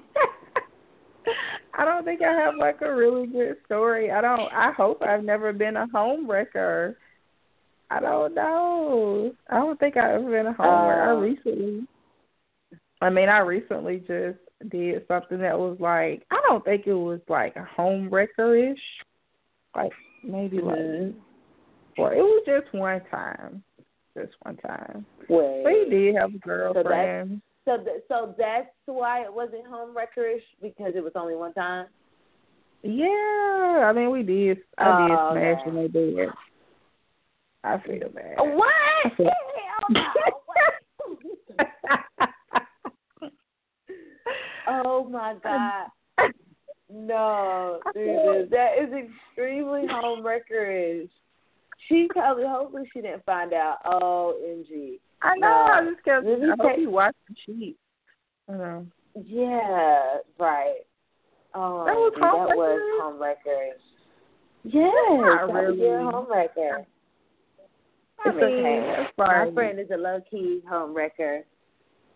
I 1.77 1.85
don't 1.85 2.03
think 2.03 2.23
I 2.23 2.33
have 2.33 2.55
like 2.57 2.81
a 2.81 2.95
really 2.95 3.27
good 3.27 3.57
story. 3.67 4.09
I 4.09 4.21
don't. 4.21 4.51
I 4.51 4.71
hope 4.71 5.03
I've 5.03 5.23
never 5.23 5.53
been 5.53 5.77
a 5.77 5.85
home 5.93 6.27
wrecker. 6.27 6.97
I 7.91 7.99
don't 7.99 8.33
know. 8.33 9.33
I 9.49 9.55
don't 9.55 9.77
think 9.77 9.97
I've 9.97 10.21
ever 10.21 10.31
been 10.31 10.47
a 10.47 10.53
home 10.53 10.87
wrecker. 10.87 11.01
I 11.01 11.11
Uh, 11.11 11.15
recently. 11.19 11.87
I 13.01 13.09
mean, 13.09 13.27
I 13.27 13.39
recently 13.39 13.97
just 14.07 14.39
did 14.69 15.05
something 15.07 15.39
that 15.39 15.57
was 15.59 15.77
like 15.79 16.23
I 16.31 16.41
don't 16.47 16.63
think 16.63 16.87
it 16.87 16.93
was 16.93 17.19
like 17.27 17.55
a 17.57 17.63
home 17.65 18.09
wrecker 18.09 18.55
ish. 18.55 19.03
Like 19.75 19.91
maybe 20.23 20.59
like 20.61 20.77
Mhm. 20.77 21.15
or 21.97 22.13
it 22.13 22.21
was 22.21 22.43
just 22.45 22.71
one 22.73 23.01
time. 23.11 23.61
Just 24.15 24.33
one 24.43 24.55
time. 24.57 25.05
Wait. 25.27 25.63
But 25.63 25.73
he 25.73 25.85
did 25.89 26.15
have 26.15 26.33
a 26.33 26.37
girlfriend. 26.37 27.41
So, 27.65 27.77
th- 27.77 28.03
so 28.07 28.33
that's 28.37 28.69
why 28.85 29.23
it 29.23 29.33
wasn't 29.33 29.65
home 29.67 29.93
wreckerish 29.93 30.43
because 30.61 30.95
it 30.95 31.03
was 31.03 31.13
only 31.15 31.35
one 31.35 31.53
time. 31.53 31.87
Yeah, 32.83 33.83
I 33.85 33.91
mean 33.93 34.11
we 34.11 34.23
did. 34.23 34.63
I 34.77 35.07
did 35.07 35.11
Oh, 35.11 35.31
smash 35.31 35.65
man. 35.65 35.75
when 35.75 35.75
they 35.83 35.87
did. 35.87 36.29
I 37.63 37.77
feel 37.85 38.09
bad. 38.13 38.35
What? 38.37 38.73
I 39.05 39.09
feel- 39.15 39.29
oh 44.67 45.07
my 45.09 45.35
god. 45.43 45.87
No, 46.93 47.79
I 47.85 47.91
dude, 47.93 48.49
that 48.49 48.71
is 48.81 48.89
extremely 48.93 49.83
home 49.89 50.23
wreckerish. 50.23 51.07
She 51.87 52.07
probably, 52.09 52.43
hopefully, 52.45 52.83
she 52.93 52.99
didn't 53.01 53.23
find 53.25 53.53
out. 53.53 53.77
Oh, 53.85 54.35
ng. 54.45 54.97
I 55.21 55.35
know. 55.37 55.47
I 55.47 55.81
No. 55.81 55.91
just 55.91 56.03
kept. 56.03 56.25
I 56.27 56.29
hope 56.57 56.67
take- 56.69 56.79
he 56.79 56.87
watched 56.87 57.17
the 57.29 57.35
sheet. 57.45 57.77
I 58.49 58.53
know. 58.53 58.85
Yeah, 59.25 60.17
right. 60.39 60.79
Oh, 61.53 61.83
That 61.85 61.95
was 61.95 62.13
dude, 62.13 62.23
that 62.23 62.29
home 62.31 62.55
was 62.55 62.79
wreckerish? 62.79 63.01
home 63.01 63.19
wreckerish. 63.19 63.81
Yes, 64.63 64.93
was 65.49 65.75
really. 65.79 66.03
home 66.11 66.27
wrecker. 66.31 66.85
I 68.25 68.29
It's 68.29 68.35
mean, 68.37 68.43
okay. 68.43 69.07
My 69.17 69.51
friend 69.53 69.79
is 69.79 69.87
a 69.93 69.97
low 69.97 70.21
key 70.29 70.61
home 70.69 70.93
wrecker. 70.93 71.43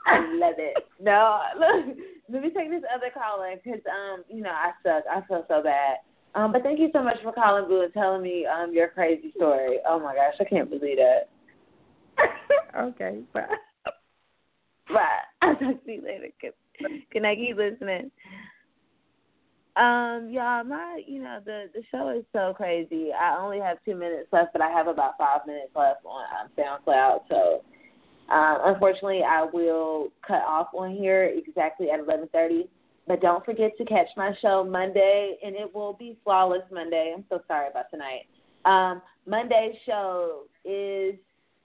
I 0.06 0.20
love 0.34 0.56
it. 0.58 0.78
No, 1.00 1.42
look, 1.60 1.98
let 2.30 2.42
me 2.42 2.50
take 2.50 2.70
this 2.70 2.84
other 2.94 3.10
caller 3.14 3.56
because 3.64 3.82
um, 3.90 4.24
you 4.30 4.42
know, 4.42 4.52
I 4.52 4.72
suck. 4.84 5.04
I 5.12 5.22
feel 5.28 5.46
so 5.48 5.64
bad. 5.64 5.98
Um, 6.36 6.52
but 6.52 6.64
thank 6.64 6.80
you 6.80 6.90
so 6.94 7.02
much 7.02 7.18
for 7.24 7.32
calling, 7.32 7.68
Boo, 7.68 7.82
and 7.82 7.94
telling 7.94 8.22
me 8.22 8.46
um 8.46 8.74
your 8.74 8.90
crazy 8.90 9.32
story. 9.36 9.78
Oh 9.88 10.00
my 10.00 10.14
gosh, 10.14 10.36
I 10.40 10.44
can't 10.44 10.70
believe 10.70 10.98
that. 10.98 11.30
okay, 12.80 13.22
bye. 13.34 13.48
Bye. 14.94 15.20
I'll 15.42 15.56
talk 15.56 15.84
to 15.84 15.92
you 15.92 16.04
later. 16.04 16.30
Can 17.12 17.26
I 17.26 17.36
keep 17.36 17.58
listening? 17.58 18.12
Um, 19.76 20.30
y'all, 20.32 20.64
my 20.64 21.02
you 21.06 21.22
know 21.22 21.40
the 21.44 21.66
the 21.74 21.82
show 21.92 22.10
is 22.10 22.24
so 22.32 22.54
crazy. 22.56 23.10
I 23.12 23.38
only 23.38 23.60
have 23.60 23.78
two 23.84 23.96
minutes 23.96 24.30
left, 24.32 24.54
but 24.54 24.62
I 24.62 24.70
have 24.70 24.88
about 24.88 25.18
five 25.18 25.42
minutes 25.46 25.72
left 25.76 26.06
on 26.06 26.24
um, 26.40 26.50
SoundCloud. 26.58 27.20
So, 27.30 27.62
um, 28.34 28.74
unfortunately, 28.74 29.22
I 29.28 29.44
will 29.44 30.10
cut 30.26 30.44
off 30.48 30.68
on 30.74 30.96
here 30.96 31.26
exactly 31.36 31.90
at 31.92 32.00
eleven 32.00 32.30
thirty. 32.32 32.70
But 33.08 33.22
don't 33.22 33.46
forget 33.46 33.78
to 33.78 33.86
catch 33.86 34.08
my 34.18 34.34
show 34.42 34.64
Monday, 34.64 35.38
and 35.44 35.56
it 35.56 35.76
will 35.76 35.94
be 35.94 36.18
flawless 36.24 36.64
Monday. 36.72 37.14
I'm 37.16 37.26
so 37.30 37.42
sorry 37.48 37.68
about 37.70 37.92
tonight. 37.92 38.28
Um, 38.66 39.02
Monday's 39.28 39.76
show 39.86 40.44
is 40.64 41.16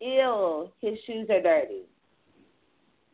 ill. 0.03 0.73
His 0.83 0.99
shoes 1.07 1.29
are 1.31 1.41
dirty. 1.41 1.83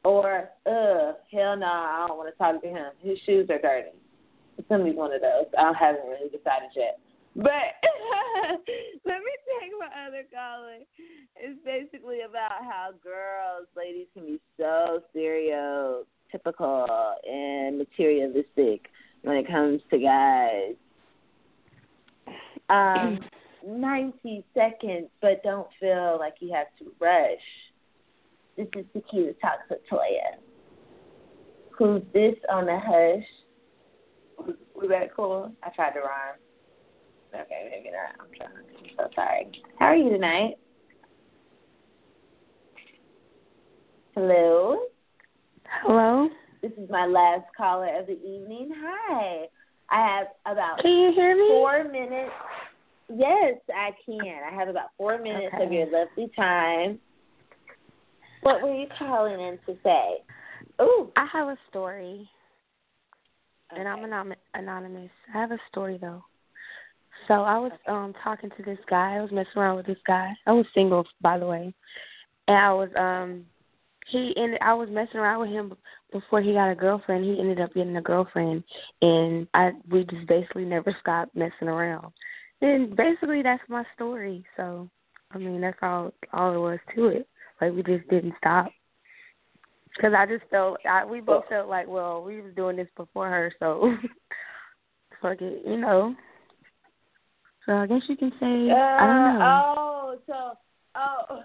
Or, 0.05 0.51
ugh, 0.67 1.15
hell 1.31 1.57
no, 1.57 1.67
I 1.67 2.07
don't 2.09 2.17
want 2.17 2.33
to 2.33 2.39
talk 2.39 2.63
to 2.63 2.69
him. 2.69 2.93
His 3.01 3.19
shoes 3.27 3.49
are 3.51 3.61
dirty. 3.61 3.91
It's 4.59 4.69
gonna 4.69 4.85
be 4.85 4.92
one 4.92 5.12
of 5.12 5.21
those. 5.21 5.47
I 5.59 5.73
haven't 5.79 6.07
really 6.07 6.31
decided 6.31 6.71
yet. 6.75 6.99
But 7.37 7.45
let 9.05 9.19
me 9.19 9.31
take 9.61 9.73
my 9.79 9.88
other 10.07 10.25
caller. 10.33 10.79
It's 11.37 11.61
basically 11.64 12.23
about 12.23 12.62
how 12.62 12.92
girls, 13.03 13.66
ladies, 13.77 14.07
can 14.14 14.25
be 14.25 14.40
so 14.59 15.03
stereotypical 15.14 17.14
and 17.29 17.77
materialistic 17.79 18.88
when 19.23 19.37
it 19.37 19.47
comes 19.47 19.83
to 19.90 19.99
guys. 19.99 20.75
Um, 22.71 23.21
90 23.66 24.45
seconds, 24.55 25.09
but 25.21 25.42
don't 25.42 25.69
feel 25.79 26.16
like 26.19 26.37
you 26.40 26.55
have 26.55 26.69
to 26.79 26.90
rush. 27.01 27.38
This 28.57 28.69
is 28.77 28.87
Tequila 28.95 29.35
Talks 29.42 29.69
with 29.69 29.81
Toya. 29.90 30.38
Who's 31.77 32.03
this 32.14 32.37
on 32.51 32.64
the 32.64 32.79
hush? 32.83 33.27
Was, 34.38 34.88
that 34.88 35.14
cool? 35.14 35.53
I 35.62 35.70
tried 35.70 35.92
to 35.92 36.01
rhyme. 36.01 36.37
Okay, 37.35 37.68
maybe 37.70 37.90
not. 37.90 38.20
I'm 38.20 38.33
trying. 38.37 38.64
I'm 38.66 38.90
so 38.96 39.11
sorry. 39.14 39.51
How 39.79 39.87
are 39.87 39.96
you 39.96 40.11
tonight? 40.11 40.55
Hello. 44.14 44.79
Hello? 45.83 46.29
This 46.62 46.72
is 46.72 46.88
my 46.88 47.07
last 47.07 47.44
caller 47.57 47.99
of 47.99 48.07
the 48.07 48.14
evening. 48.14 48.70
Hi. 48.75 49.44
I 49.90 50.18
have 50.18 50.27
about 50.46 50.81
Can 50.81 50.92
you 50.92 51.12
hear 51.14 51.37
me? 51.37 51.49
four 51.49 51.85
minutes. 51.85 52.33
Yes, 53.09 53.55
I 53.75 53.90
can. 54.05 54.40
I 54.51 54.55
have 54.55 54.68
about 54.68 54.90
four 54.96 55.18
minutes 55.18 55.55
of 55.61 55.70
your 55.70 55.87
lovely 55.87 56.31
time. 56.35 56.99
What 58.42 58.62
were 58.62 58.75
you 58.75 58.87
calling 58.99 59.40
in 59.40 59.59
to 59.66 59.81
say? 59.83 60.25
Oh, 60.79 61.11
I 61.16 61.27
have 61.33 61.49
a 61.49 61.57
story, 61.68 62.29
and 63.71 63.89
I'm 63.89 63.99
okay. 64.05 64.13
anom- 64.13 64.37
anonymous. 64.55 65.11
I 65.35 65.41
have 65.41 65.53
a 65.53 65.59
story 65.71 65.99
though. 66.01 66.23
So 67.29 67.35
I 67.35 67.59
was 67.59 67.73
um 67.89 68.15
talking 68.23 68.51
to 68.57 68.63
this 68.63 68.79
guy. 68.89 69.17
I 69.17 69.21
was 69.21 69.33
messing 69.33 69.57
around 69.57 69.77
with 69.77 69.87
this 69.87 69.99
guy. 70.07 70.33
I 70.47 70.53
was 70.53 70.67
single, 70.75 71.05
by 71.21 71.39
the 71.39 71.47
way, 71.47 71.75
and 72.49 72.57
I 72.57 72.73
was 72.73 72.91
um 72.97 73.45
he 74.09 74.33
ended. 74.37 74.61
I 74.63 74.75
was 74.75 74.89
messing 74.91 75.19
around 75.19 75.41
with 75.41 75.51
him 75.51 75.75
before 76.13 76.41
he 76.41 76.53
got 76.53 76.71
a 76.71 76.77
girlfriend. 76.77 77.25
He 77.25 77.41
ended 77.41 77.61
up 77.61 77.75
getting 77.75 77.97
a 77.97 78.03
girlfriend, 78.03 78.63
and 79.03 79.49
I 79.55 79.73
we 79.91 80.05
just 80.05 80.27
basically 80.29 80.65
never 80.65 80.97
stopped 81.01 81.35
messing 81.35 81.69
around. 81.69 82.13
And 82.61 82.97
basically 82.97 83.43
that's 83.43 83.63
my 83.69 83.85
story. 83.95 84.45
So 84.57 84.89
I 85.33 85.39
mean 85.39 85.61
that's 85.61 85.79
all 85.83 86.13
all 86.33 86.51
there 86.53 86.61
was 86.61 86.79
to 86.95 87.07
it. 87.07 87.29
Like 87.61 87.73
we 87.73 87.83
just 87.83 88.09
didn't 88.09 88.35
stop. 88.39 88.71
Because 89.97 90.13
I 90.17 90.27
just 90.27 90.45
felt 90.51 90.79
I, 90.89 91.05
we 91.05 91.21
both 91.21 91.45
felt 91.49 91.69
like, 91.69 91.89
well, 91.89 92.23
we 92.23 92.41
was 92.41 92.53
doing 92.55 92.77
this 92.77 92.89
before 92.97 93.29
her, 93.29 93.53
so 93.59 93.95
fuck 95.23 95.41
it, 95.41 95.63
you 95.67 95.79
know. 95.79 96.15
So 97.65 97.73
I 97.73 97.87
guess 97.87 98.03
you 98.09 98.17
can 98.17 98.31
say 98.39 98.71
I 98.73 99.07
don't 99.07 99.39
know. 99.39 99.41
Uh, 99.41 99.65
oh, 99.67 100.19
so 100.27 100.53
oh, 100.95 101.41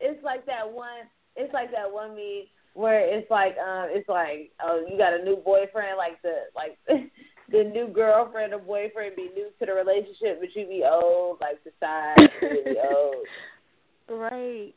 it's 0.00 0.22
like 0.24 0.46
that 0.46 0.70
one. 0.70 1.08
It's 1.36 1.52
like 1.52 1.70
that 1.72 1.90
one 1.92 2.14
me 2.14 2.50
where 2.74 3.00
it's 3.00 3.30
like 3.30 3.56
um, 3.58 3.88
it's 3.90 4.08
like 4.08 4.52
oh, 4.62 4.84
you 4.90 4.96
got 4.96 5.18
a 5.18 5.24
new 5.24 5.36
boyfriend, 5.36 5.96
like 5.98 6.22
the 6.22 6.44
like 6.54 6.78
the 7.50 7.64
new 7.64 7.88
girlfriend 7.88 8.52
or 8.52 8.58
boyfriend 8.58 9.16
be 9.16 9.30
new 9.34 9.48
to 9.58 9.66
the 9.66 9.72
relationship, 9.72 10.40
but 10.40 10.54
you 10.54 10.66
be 10.66 10.84
old, 10.88 11.38
like 11.40 11.62
the 11.64 11.70
side 11.80 12.30
really 12.42 12.76
old. 12.78 13.14
Right. 14.10 14.74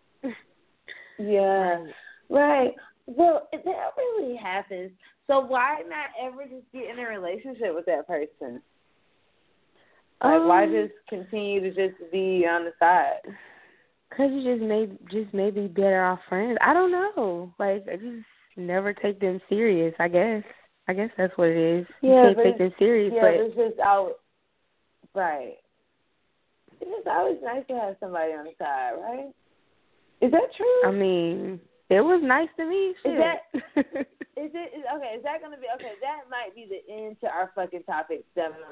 Yeah, 1.18 1.86
right. 2.30 2.74
Well, 3.18 3.48
that 3.52 3.92
really 3.98 4.36
happens. 4.36 4.92
So 5.28 5.40
why 5.40 5.82
not 5.88 6.10
ever 6.22 6.44
just 6.44 6.72
get 6.74 6.90
in 6.90 7.00
a 7.00 7.08
relationship 7.08 7.74
with 7.76 7.86
that 7.86 8.08
person? 8.08 8.62
Like, 10.24 10.42
why 10.44 10.64
Um, 10.66 10.72
just 10.72 10.94
continue 11.10 11.62
to 11.62 11.72
just 11.72 12.12
be 12.12 12.46
on 12.46 12.66
the 12.66 12.74
side? 12.80 13.22
Cause 14.16 14.30
you 14.32 14.44
just 14.44 14.62
may 14.62 14.88
just 15.10 15.34
maybe 15.34 15.68
better 15.68 16.04
off 16.04 16.20
friends. 16.28 16.58
I 16.60 16.74
don't 16.74 16.92
know. 16.92 17.54
Like 17.58 17.88
I 17.88 17.96
just 17.96 18.26
never 18.58 18.94
take 18.94 19.20
them 19.20 19.40
serious. 19.48 19.96
I 20.00 20.10
guess. 20.10 20.44
I 20.88 20.94
guess 20.94 21.10
that's 21.18 21.38
what 21.38 21.48
it 21.48 21.58
is. 21.58 21.88
You 22.02 22.12
Yeah, 22.12 22.24
can't 22.24 22.36
but 22.36 22.44
take 22.44 22.58
them 22.58 22.74
serious, 22.78 23.14
Yeah, 23.16 23.22
but 23.22 23.34
it's 23.36 23.56
just 23.56 23.80
out. 23.80 24.16
Right. 25.16 25.56
It's 26.82 27.08
always 27.10 27.38
nice 27.42 27.64
to 27.68 27.76
have 27.76 27.96
somebody 28.00 28.34
on 28.34 28.46
the 28.46 28.52
side, 28.60 28.94
right? 29.02 29.32
Is 30.20 30.32
that 30.32 30.54
true? 30.58 30.90
I 30.90 30.92
mean, 30.92 31.60
it 31.92 32.02
was 32.02 32.22
nice 32.24 32.50
to 32.58 32.66
meet 32.66 32.96
you. 33.04 33.12
Is 33.12 33.20
that- 33.20 34.08
Is 34.38 34.50
it 34.56 34.74
is, 34.74 34.84
okay? 34.96 35.14
Is 35.18 35.24
that 35.24 35.42
gonna 35.42 35.58
be 35.58 35.68
okay? 35.76 35.92
That 36.02 36.22
might 36.32 36.56
be 36.56 36.66
the 36.66 36.82
end 36.92 37.18
to 37.22 37.28
our 37.28 37.52
fucking 37.54 37.84
topic. 37.84 38.24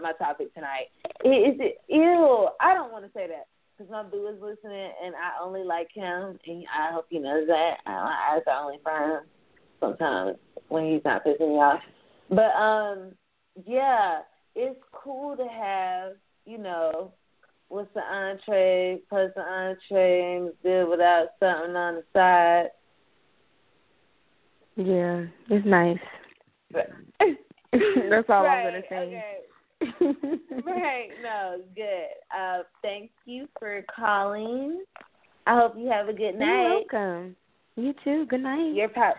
My 0.02 0.14
topic 0.14 0.52
tonight. 0.56 0.88
Is 1.24 1.60
it 1.60 1.82
ew? 1.88 2.48
I 2.60 2.74
don't 2.74 2.92
want 2.92 3.06
to 3.06 3.12
say 3.14 3.28
that 3.28 3.48
because 3.78 3.92
my 3.92 4.02
boo 4.02 4.28
is 4.30 4.42
listening, 4.42 4.90
and 5.04 5.14
I 5.16 5.44
only 5.44 5.64
like 5.64 5.90
him, 5.94 6.40
and 6.48 6.64
I 6.76 6.92
hope 6.92 7.06
he 7.10 7.20
knows 7.20 7.46
that. 7.48 7.76
I, 7.86 8.36
eyes 8.36 8.42
are 8.48 8.64
only 8.64 8.78
him 8.78 9.28
sometimes 9.80 10.38
when 10.70 10.92
he's 10.92 11.04
not 11.06 11.24
pissing 11.24 11.50
me 11.50 11.56
off. 11.60 11.82
But 12.30 12.56
um, 12.56 13.12
yeah, 13.68 14.22
it's 14.56 14.80
cool 14.92 15.36
to 15.38 15.46
have 15.46 16.14
you 16.46 16.58
know. 16.58 17.12
What's 17.68 17.94
the 17.94 18.02
entree 18.02 19.02
plus 19.08 19.30
the 19.36 19.42
entree 19.42 20.38
and 20.38 20.52
good 20.64 20.90
without 20.90 21.28
something 21.40 21.76
on 21.76 21.96
the 21.96 22.04
side. 22.14 22.70
Yeah, 24.80 25.26
it's 25.50 25.66
nice. 25.66 25.98
But 26.72 26.90
That's 27.74 28.30
all 28.30 28.46
I'm 28.46 28.64
gonna 28.64 28.82
say. 28.88 28.96
Okay. 28.96 29.40
right. 30.66 31.10
No, 31.22 31.62
good. 31.76 32.08
Uh, 32.34 32.64
thank 32.82 33.12
you 33.26 33.48
for 33.60 33.84
calling. 33.94 34.86
I 35.46 35.58
hope 35.58 35.74
you 35.78 35.90
have 35.90 36.08
a 36.08 36.14
good 36.14 36.36
night. 36.36 36.86
You're 36.92 37.04
welcome. 37.04 37.36
You 37.76 37.94
too. 38.06 38.26
Good 38.28 38.42
night. 38.42 38.74
Your 38.74 38.88
pop. 38.88 39.16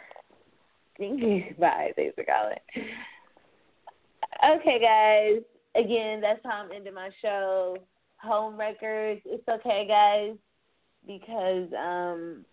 Thank 0.96 1.20
you. 1.20 1.42
Bye. 1.58 1.92
Thanks 1.94 2.14
for 2.14 2.24
calling. 2.24 2.56
Okay, 4.60 4.80
guys. 4.80 5.42
Again, 5.76 6.22
that's 6.22 6.40
how 6.42 6.62
I'm 6.62 6.72
ending 6.72 6.94
my 6.94 7.10
show. 7.20 7.76
Home 8.22 8.58
wreckers. 8.58 9.20
It's 9.26 9.46
okay, 9.46 9.86
guys, 9.86 10.36
because 11.06 11.68
um 11.78 12.46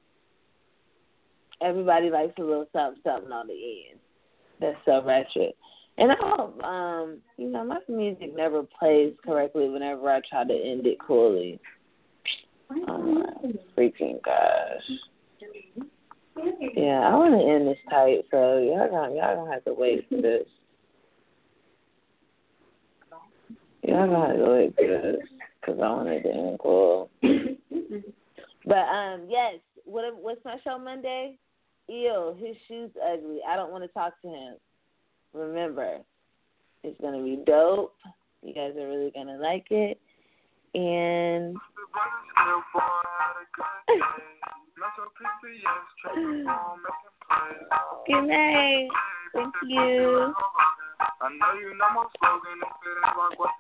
everybody 1.62 2.10
likes 2.10 2.34
a 2.38 2.42
little 2.42 2.68
something, 2.74 3.02
something 3.04 3.32
on 3.32 3.48
the 3.48 3.54
end. 3.54 4.00
That's 4.60 4.78
so 4.86 5.04
ratchet. 5.04 5.56
And 5.98 6.12
I 6.12 6.16
hope, 6.20 6.64
um, 6.64 7.18
you 7.38 7.50
know, 7.50 7.66
my 7.66 7.80
music 7.90 8.36
never 8.36 8.64
plays 8.64 9.14
correctly 9.26 9.68
whenever 9.70 10.10
I 10.10 10.22
try 10.30 10.44
to 10.44 10.54
end 10.54 10.86
it 10.86 11.00
coolly. 11.00 11.60
Oh 12.88 12.98
my 12.98 13.26
freaking 13.78 14.22
gosh. 14.24 14.98
Yeah, 16.76 17.00
I 17.00 17.16
want 17.16 17.34
to 17.34 17.50
end 17.50 17.68
this 17.68 17.78
tight, 17.90 18.26
so 18.30 18.60
y'all 18.60 18.90
gonna 18.90 19.16
y'all 19.16 19.36
gonna 19.36 19.54
have 19.54 19.64
to 19.66 19.74
wait 19.74 20.08
for 20.08 20.22
this. 20.22 20.46
Y'all 23.84 24.08
gonna 24.08 24.28
have 24.28 24.38
to 24.38 24.52
wait 24.52 24.76
for 24.76 24.88
this 24.88 25.28
because 25.60 25.82
I 25.82 25.90
want 25.90 26.10
it 26.10 26.24
to 26.24 26.30
end 26.30 26.60
cool. 26.60 27.10
but 28.66 28.76
um, 28.76 29.28
yes, 29.30 29.56
what 29.86 30.04
what's 30.22 30.44
my 30.46 30.58
show 30.64 30.78
Monday? 30.78 31.38
Ew, 31.90 32.36
his 32.40 32.56
shoes 32.68 32.92
ugly. 33.02 33.40
I 33.48 33.56
don't 33.56 33.72
want 33.72 33.84
to 33.84 33.88
talk 33.90 34.14
to 34.22 34.28
him. 34.28 34.56
Remember, 35.34 36.00
it's 36.84 37.00
gonna 37.02 37.24
be 37.24 37.42
dope. 37.46 37.96
You 38.44 38.54
guys 38.54 38.74
are 38.78 38.88
really 38.88 39.12
gonna 39.12 39.38
like 39.38 39.68
it, 39.72 40.00
and 40.74 41.56
good 48.06 48.24
night. 48.24 48.88
Thank 49.34 49.54
you. 49.68 50.34
I 51.20 51.30
know 51.30 51.54
you 51.60 51.78
know 51.78 51.90
my 51.94 52.06
slogan, 52.20 52.60
if 52.62 52.68
it 52.68 52.98
ain't 53.06 53.18
rock, 53.18 53.34
what's 53.38 53.54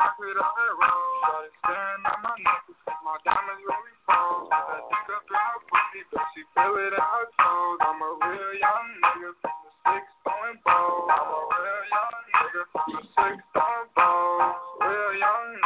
I 0.00 0.06
put 0.18 0.34
on 0.34 0.52
her 0.58 0.72
road. 0.74 1.18
Started 1.22 1.54
staring 1.62 2.02
at 2.02 2.18
my 2.22 2.34
necklace 2.42 2.82
cause 2.82 3.02
my 3.06 3.16
diamonds 3.22 3.62
really 3.62 3.94
froze. 4.02 4.50
that 4.50 4.82
dick 4.90 5.08
up 5.14 5.24
in 5.24 5.38
her 5.38 5.58
pussy, 5.70 6.02
but 6.10 6.26
she 6.34 6.42
feel 6.54 6.74
it 6.82 6.92
in 6.92 6.98
her 6.98 7.26
toes. 7.38 7.78
I'm 7.84 8.00
a 8.02 8.10
real 8.26 8.52
young 8.58 8.86
nigga 9.00 9.30
from 9.38 9.56
the 9.62 9.70
six 9.86 10.04
going 10.26 10.58
bold. 10.66 11.08
I'm 11.14 11.30
a 11.30 11.40
real 11.46 11.82
young 11.94 12.14
nigga 12.34 12.62
from 12.74 12.88
the 12.90 13.02
six 13.06 13.36
going 13.54 13.88
bold. 13.94 14.42
Real 14.82 15.12
young 15.14 15.46
nigga. 15.62 15.63